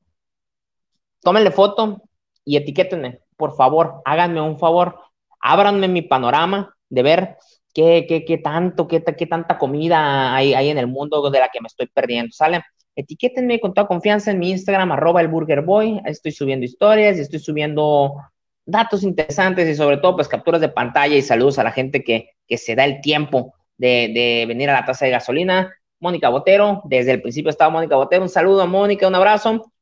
[1.20, 2.00] tómenle foto
[2.44, 5.00] y etiquétenme por favor, háganme un favor,
[5.40, 7.36] ábranme mi panorama de ver
[7.72, 11.48] qué, qué, qué tanto, qué, qué tanta comida hay, hay en el mundo de la
[11.48, 12.60] que me estoy perdiendo, ¿sale?
[12.94, 16.02] Etiquétenme con toda confianza en mi Instagram, arroba el Burger Boy.
[16.04, 18.14] Estoy subiendo historias y estoy subiendo
[18.66, 22.32] datos interesantes y sobre todo pues capturas de pantalla y saludos a la gente que,
[22.46, 25.74] que se da el tiempo de, de venir a la taza de gasolina.
[25.98, 28.22] Mónica Botero, desde el principio estaba Mónica Botero.
[28.22, 29.72] Un saludo a Mónica, un abrazo.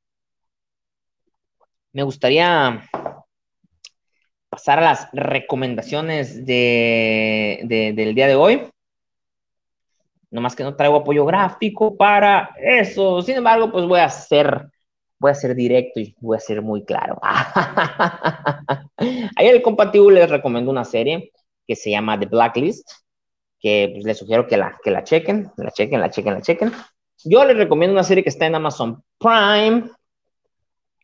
[1.93, 2.85] Me gustaría
[4.59, 8.69] pasar a las recomendaciones de, de, del día de hoy.
[10.33, 13.23] Nomás que no traigo apoyo gráfico para eso.
[13.23, 14.69] Sin embargo, pues voy a ser,
[15.21, 17.21] voy a ser directo y voy a ser muy claro.
[19.37, 21.31] Ayer el compatible les recomiendo una serie
[21.65, 22.91] que se llama The Blacklist,
[23.61, 26.73] que pues, les sugiero que la, que la chequen, la chequen, la chequen, la chequen.
[27.25, 29.89] Yo les recomiendo una serie que está en Amazon Prime,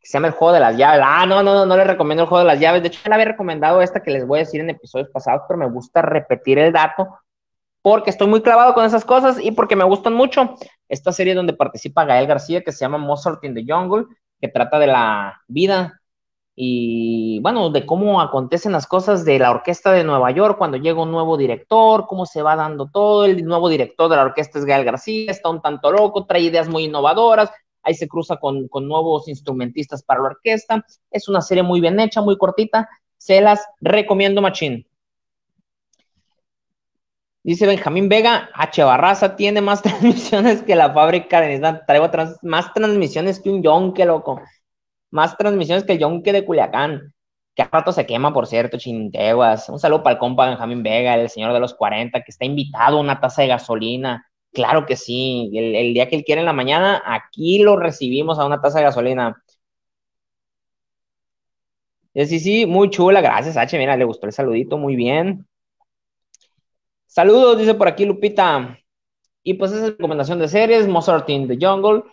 [0.05, 1.01] se llama El Juego de las Llaves.
[1.05, 2.83] Ah, no, no, no, no les recomiendo El Juego de las Llaves.
[2.83, 5.59] De hecho, ya había recomendado esta que les voy a decir en episodios pasados, pero
[5.59, 7.19] me gusta repetir el dato
[7.85, 10.57] porque estoy muy clavado con esas cosas y porque me gustan mucho.
[10.89, 14.07] Esta serie donde participa Gael García, que se llama Mozart in the Jungle,
[14.41, 16.01] que trata de la vida
[16.57, 21.03] y, bueno, de cómo acontecen las cosas de la orquesta de Nueva York cuando llega
[21.03, 23.27] un nuevo director, cómo se va dando todo.
[23.27, 26.69] El nuevo director de la orquesta es Gael García, está un tanto loco, trae ideas
[26.71, 27.51] muy innovadoras.
[27.85, 30.85] Ahí se cruza con, nuevos instrumentistas para la orquesta.
[31.11, 32.89] Es una serie muy bien hecha, muy cortita.
[33.18, 34.87] Se las recomiendo, machín.
[37.43, 38.82] Dice Benjamín Vega, H.
[38.85, 41.82] Barraza tiene más transmisiones que la fábrica de Nissan.
[41.87, 44.41] Traigo trans, más transmisiones que un yonque, loco.
[45.11, 47.12] Más transmisiones que el yonque de Culiacán.
[47.55, 49.68] Que a rato se quema, por cierto, chinteguas.
[49.68, 52.97] Un saludo para el compa Benjamín Vega, el señor de los 40, que está invitado
[52.97, 54.26] a una taza de gasolina.
[54.55, 55.51] Claro que sí.
[55.55, 58.85] El, día que él quiere en la mañana, aquí lo recibimos a una taza de
[58.85, 59.43] gasolina.
[62.15, 63.77] Sí, sí, muy chula, gracias, H.
[63.77, 65.47] Mira, le gustó el saludito, muy bien.
[67.07, 68.79] Saludos, dice por aquí Lupita.
[69.43, 72.05] Y pues esa es recomendación de series, Mozart in the Jungle,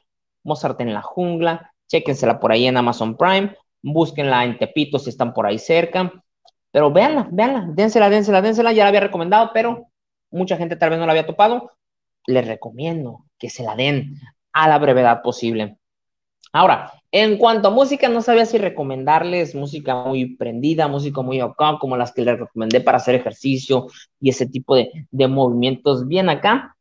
[0.43, 5.33] Mozart en la jungla, chéquensela por ahí en Amazon Prime, búsquenla en Tepito si están
[5.33, 6.11] por ahí cerca,
[6.71, 9.87] pero véanla, véanla, dénsela, dénsela, dénsela, ya la había recomendado, pero
[10.31, 11.71] mucha gente tal vez no la había topado,
[12.27, 14.15] les recomiendo que se la den
[14.53, 15.77] a la brevedad posible.
[16.53, 21.77] Ahora, en cuanto a música, no sabía si recomendarles música muy prendida, música muy acá,
[21.79, 23.87] como las que les recomendé para hacer ejercicio
[24.19, 26.75] y ese tipo de, de movimientos bien acá.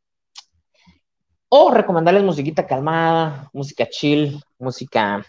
[1.47, 5.25] O recomendarles musiquita calmada, música chill, música,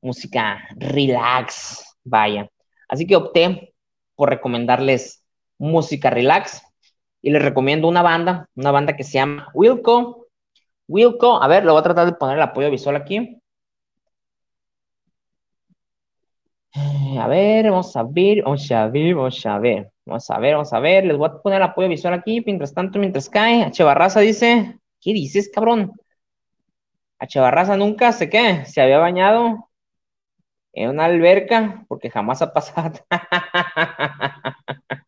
[0.00, 2.48] música relax, vaya.
[2.88, 3.74] Así que opté
[4.14, 5.24] por recomendarles
[5.58, 6.62] música relax
[7.22, 10.26] y les recomiendo una banda, una banda que se llama Wilco.
[10.88, 13.40] Wilco, a ver, lo voy a tratar de poner el apoyo visual aquí.
[16.74, 20.72] A ver, vamos a ver, vamos a ver, vamos a ver, vamos a ver, vamos
[20.72, 21.04] a ver.
[21.04, 23.62] Les voy a poner el apoyo visual aquí, mientras tanto, mientras cae.
[23.62, 23.84] H.
[23.84, 25.92] Barraza dice, ¿qué dices, cabrón?
[27.18, 27.40] H.
[27.40, 29.68] Barraza nunca sé qué, se había bañado
[30.72, 32.98] en una alberca, porque jamás ha pasado.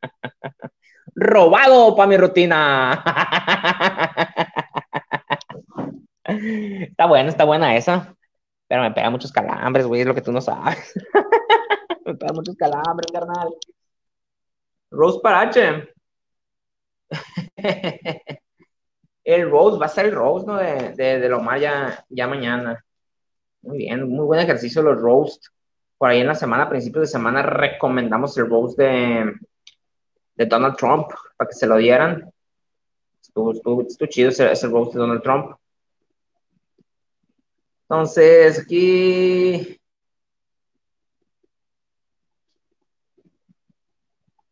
[1.14, 3.02] Robado para mi rutina.
[6.24, 8.14] está buena, está buena esa.
[8.66, 10.94] Pero me pega muchos calambres, güey, es lo que tú no sabes.
[12.04, 13.48] me pega muchos calambres, carnal.
[14.90, 15.88] Rose Parache.
[19.24, 20.56] el Rose, va a ser el Rose, ¿no?
[20.56, 22.84] De, de, de Lomar ya, ya mañana.
[23.62, 25.46] Muy bien, muy buen ejercicio los roast.
[25.96, 29.32] Por ahí en la semana, a principios de semana, recomendamos el roast de,
[30.36, 32.30] de Donald Trump para que se lo dieran.
[33.20, 35.56] Estuvo, estuvo, estuvo chido ese, ese roast de Donald Trump.
[37.88, 39.78] Entonces, aquí.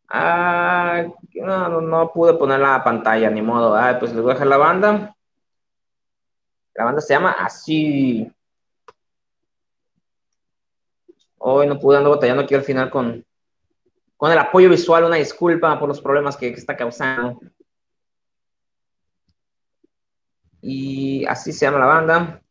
[0.07, 3.75] Ah, no, no, pude poner la pantalla, ni modo.
[3.75, 5.15] Ah, pues les voy a dejar la banda.
[6.75, 8.31] La banda se llama Así.
[11.37, 13.25] Hoy no pude, ando batallando aquí al final con,
[14.23, 15.03] con el apoyo visual.
[15.03, 17.41] Una disculpa por los problemas que, está causando.
[20.61, 22.41] Y así se llama la banda.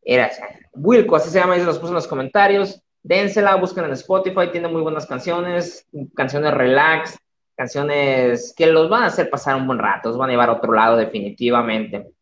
[0.00, 0.30] Era
[0.74, 2.80] Wilco, así se llama, y se los puse en los comentarios.
[3.02, 7.18] Dénsela, busquen en Spotify, tiene muy buenas canciones, canciones relax,
[7.56, 10.52] canciones que los van a hacer pasar un buen rato, los van a llevar a
[10.52, 12.12] otro lado definitivamente.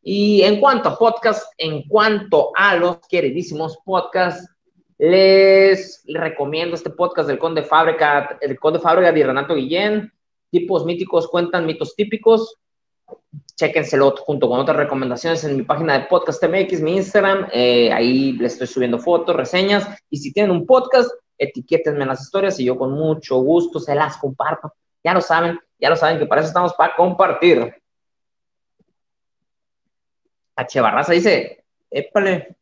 [0.00, 4.48] Y en cuanto a podcast, en cuanto a los queridísimos podcasts,
[5.00, 10.12] les recomiendo este podcast del Conde Fábrica, el Conde Fábrica de Renato Guillén,
[10.50, 12.58] tipos míticos cuentan mitos típicos,
[13.56, 17.48] chéquenselo junto con otras recomendaciones en mi página de Podcast MX, mi Instagram.
[17.50, 19.88] Eh, ahí les estoy subiendo fotos, reseñas.
[20.10, 23.94] Y si tienen un podcast, etiquétenme en las historias y yo con mucho gusto se
[23.94, 24.74] las comparto.
[25.02, 27.74] Ya lo saben, ya lo saben que para eso estamos para compartir.
[30.56, 30.80] H.
[30.82, 32.59] Barraza dice, épale.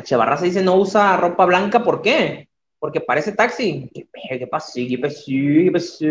[0.00, 0.16] H.
[0.16, 2.50] Barraza dice, no usa ropa blanca, ¿por qué?
[2.80, 3.88] porque parece taxi.
[3.94, 4.08] ¿Qué,
[4.38, 4.72] qué pasó?
[4.74, 5.24] ¿Qué pasó?
[5.26, 6.06] ¿Qué pasó?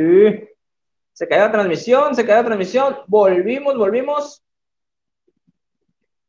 [1.11, 2.97] Se cayó la transmisión, se cayó la transmisión.
[3.07, 4.41] Volvimos, volvimos.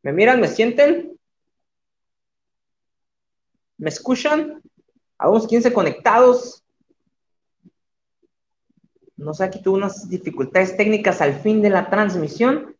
[0.02, 0.40] ¿Me miran?
[0.40, 1.16] ¿Me sienten?
[3.76, 4.60] ¿Me escuchan?
[5.18, 6.64] Algunos 15 conectados.
[9.16, 12.74] No sé, aquí tuve unas dificultades técnicas al fin de la transmisión.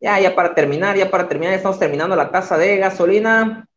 [0.00, 3.68] Ya, ya para terminar, ya para terminar, estamos terminando la tasa de gasolina.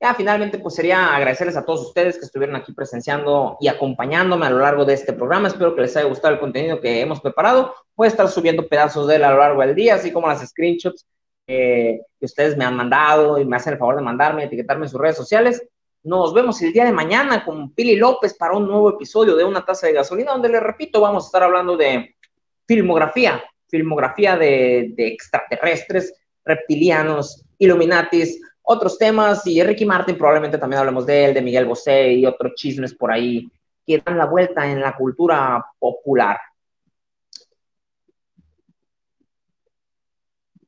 [0.00, 4.50] Ya finalmente, pues sería agradecerles a todos ustedes que estuvieron aquí presenciando y acompañándome a
[4.50, 5.48] lo largo de este programa.
[5.48, 7.74] Espero que les haya gustado el contenido que hemos preparado.
[7.96, 10.46] Voy a estar subiendo pedazos de él a lo largo del día, así como las
[10.46, 11.04] screenshots
[11.48, 15.00] que ustedes me han mandado y me hacen el favor de mandarme, etiquetarme en sus
[15.00, 15.66] redes sociales.
[16.04, 19.64] Nos vemos el día de mañana con Pili López para un nuevo episodio de Una
[19.64, 22.14] Taza de Gasolina, donde les repito, vamos a estar hablando de
[22.66, 26.14] filmografía, filmografía de, de extraterrestres,
[26.44, 32.12] reptilianos, Illuminatis, otros temas, y Ricky Martin probablemente también hablemos de él, de Miguel Bosé
[32.12, 33.50] y otros chismes por ahí
[33.86, 36.38] que dan la vuelta en la cultura popular.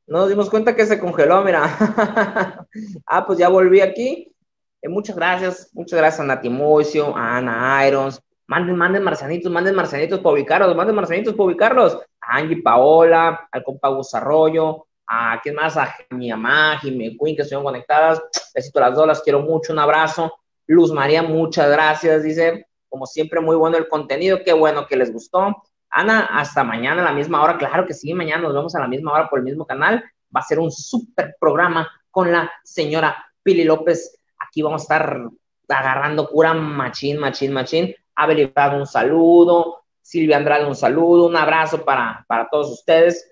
[0.06, 1.62] Nos dimos cuenta que se congeló, mira.
[3.06, 4.34] ah, pues ya volví aquí.
[4.80, 8.18] Eh, muchas gracias, muchas gracias a Nati Moisio, a Ana Irons.
[8.46, 11.98] Manden, manden marcianitos, manden marcianitos para ubicarlos, manden marcianitos para ubicarlos.
[12.22, 17.34] A Angie Paola, al compa Gus Arroyo, a quién más, a mi mamá, Jimmy Queen,
[17.34, 18.22] que estuvieron conectadas.
[18.54, 20.32] Besito a las dos, las quiero mucho, un abrazo.
[20.68, 22.68] Luz María, muchas gracias, dice.
[22.88, 25.64] Como siempre, muy bueno el contenido, qué bueno que les gustó.
[25.90, 28.86] Ana, hasta mañana a la misma hora, claro que sí, mañana nos vemos a la
[28.86, 30.04] misma hora por el mismo canal.
[30.34, 34.16] Va a ser un súper programa con la señora Pili López.
[34.38, 35.22] Aquí vamos a estar
[35.68, 37.92] agarrando cura machín, machín, machín.
[38.14, 43.30] Abel un saludo, Silvia Andrade un saludo, un abrazo para, para todos ustedes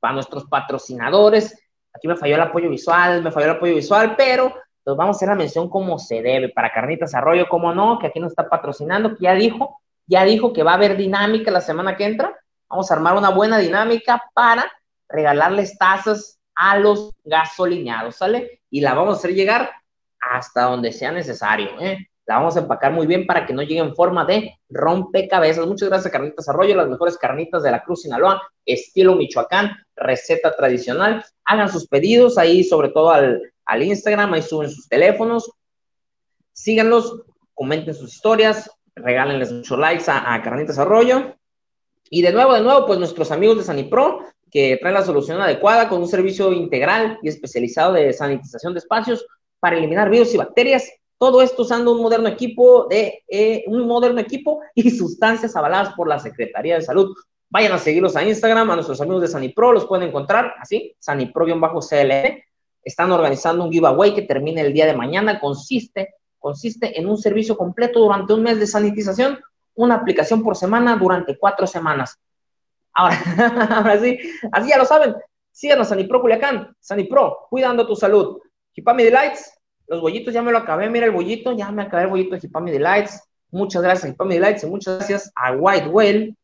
[0.00, 1.58] para nuestros patrocinadores.
[1.92, 4.54] Aquí me falló el apoyo visual, me falló el apoyo visual, pero
[4.84, 6.48] nos vamos a hacer la mención como se debe.
[6.50, 10.52] Para Carnitas Arroyo, como no, que aquí nos está patrocinando, que ya dijo, ya dijo
[10.52, 12.38] que va a haber dinámica la semana que entra.
[12.68, 14.70] Vamos a armar una buena dinámica para
[15.08, 18.62] regalarles tazas a los gasolineados, ¿sale?
[18.70, 19.70] Y la vamos a hacer llegar
[20.20, 22.08] hasta donde sea necesario, ¿eh?
[22.26, 25.64] La vamos a empacar muy bien para que no llegue en forma de rompecabezas.
[25.64, 31.24] Muchas gracias, Carnitas Arroyo, las mejores carnitas de la Cruz Sinaloa, estilo Michoacán, receta tradicional.
[31.44, 35.52] Hagan sus pedidos ahí, sobre todo al, Instagram, ahí suben sus teléfonos.
[36.52, 37.22] Síganlos,
[37.54, 41.36] comenten sus historias, regálenles muchos likes a, a Carnitas Arroyo.
[42.10, 45.88] Y de nuevo, de nuevo, pues nuestros amigos de Sanipro, que traen la solución adecuada
[45.88, 49.24] con un servicio integral y especializado de sanitización de espacios
[49.60, 54.20] para eliminar virus y bacterias todo esto usando un moderno equipo de eh, un moderno
[54.20, 57.14] equipo y sustancias avaladas por la Secretaría de Salud.
[57.48, 62.44] Vayan a seguirlos a Instagram, a nuestros amigos de Sanipro, los pueden encontrar así, Sanipro-CLE.
[62.82, 65.40] Están organizando un giveaway que termina el día de mañana.
[65.40, 69.38] Consiste, consiste en un servicio completo durante un mes de sanitización,
[69.74, 72.18] una aplicación por semana durante cuatro semanas.
[72.92, 73.18] Ahora,
[73.76, 74.18] ahora sí,
[74.52, 75.14] así ya lo saben.
[75.50, 78.38] Síganos Sanipro Culiacán, Sanipro, cuidando tu salud.
[78.74, 79.55] Hipami Delights,
[79.88, 82.40] los bollitos ya me lo acabé, mira el bollito, ya me acabé el bollito de
[82.42, 83.22] Hipami Delights.
[83.50, 86.34] Muchas gracias Hipami Delights y muchas gracias a White Whale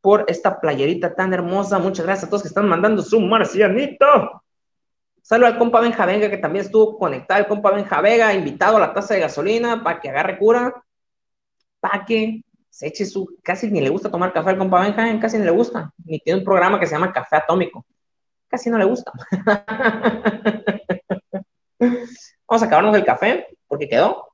[0.00, 1.78] por esta playerita tan hermosa.
[1.78, 4.42] Muchas gracias a todos que están mandando su marcianito.
[5.22, 7.40] Saludos al compa Benja Venga, que también estuvo conectado.
[7.40, 10.82] El compa Benja Vega, invitado a la taza de gasolina para que agarre cura,
[11.80, 13.36] para que se eche su.
[13.42, 15.92] Casi ni le gusta tomar café al compa Benja, casi ni le gusta.
[16.04, 17.84] Ni tiene un programa que se llama Café Atómico.
[18.48, 19.12] Casi no le gusta.
[21.80, 24.24] Vamos a acabarnos el café, porque quedó.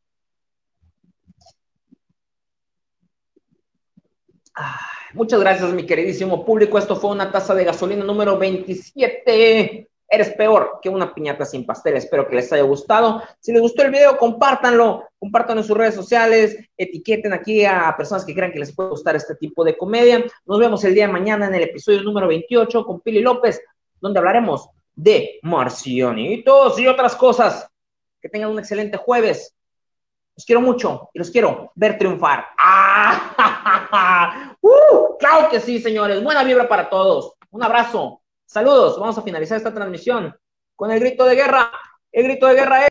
[5.15, 6.79] muchas gracias, mi queridísimo público.
[6.79, 9.89] Esto fue una taza de gasolina número 27.
[10.07, 11.97] Eres peor que una piñata sin pastel.
[11.97, 13.23] Espero que les haya gustado.
[13.41, 15.09] Si les gustó el video, compártanlo.
[15.19, 16.57] Compártanlo en sus redes sociales.
[16.77, 20.25] Etiqueten aquí a personas que crean que les puede gustar este tipo de comedia.
[20.47, 23.61] Nos vemos el día de mañana en el episodio número 28 con Pili López,
[24.01, 27.69] donde hablaremos de marcianitos y otras cosas.
[28.21, 29.55] Que tengan un excelente jueves.
[30.37, 32.47] Los quiero mucho y los quiero ver triunfar.
[32.59, 34.57] ¡Ah!
[34.61, 35.17] ¡Uh!
[35.19, 36.23] ¡Claro que sí, señores!
[36.23, 37.35] Buena vibra para todos.
[37.51, 38.23] Un abrazo.
[38.47, 38.99] Saludos.
[38.99, 40.35] Vamos a finalizar esta transmisión
[40.75, 41.71] con el grito de guerra.
[42.11, 42.83] El grito de guerra es...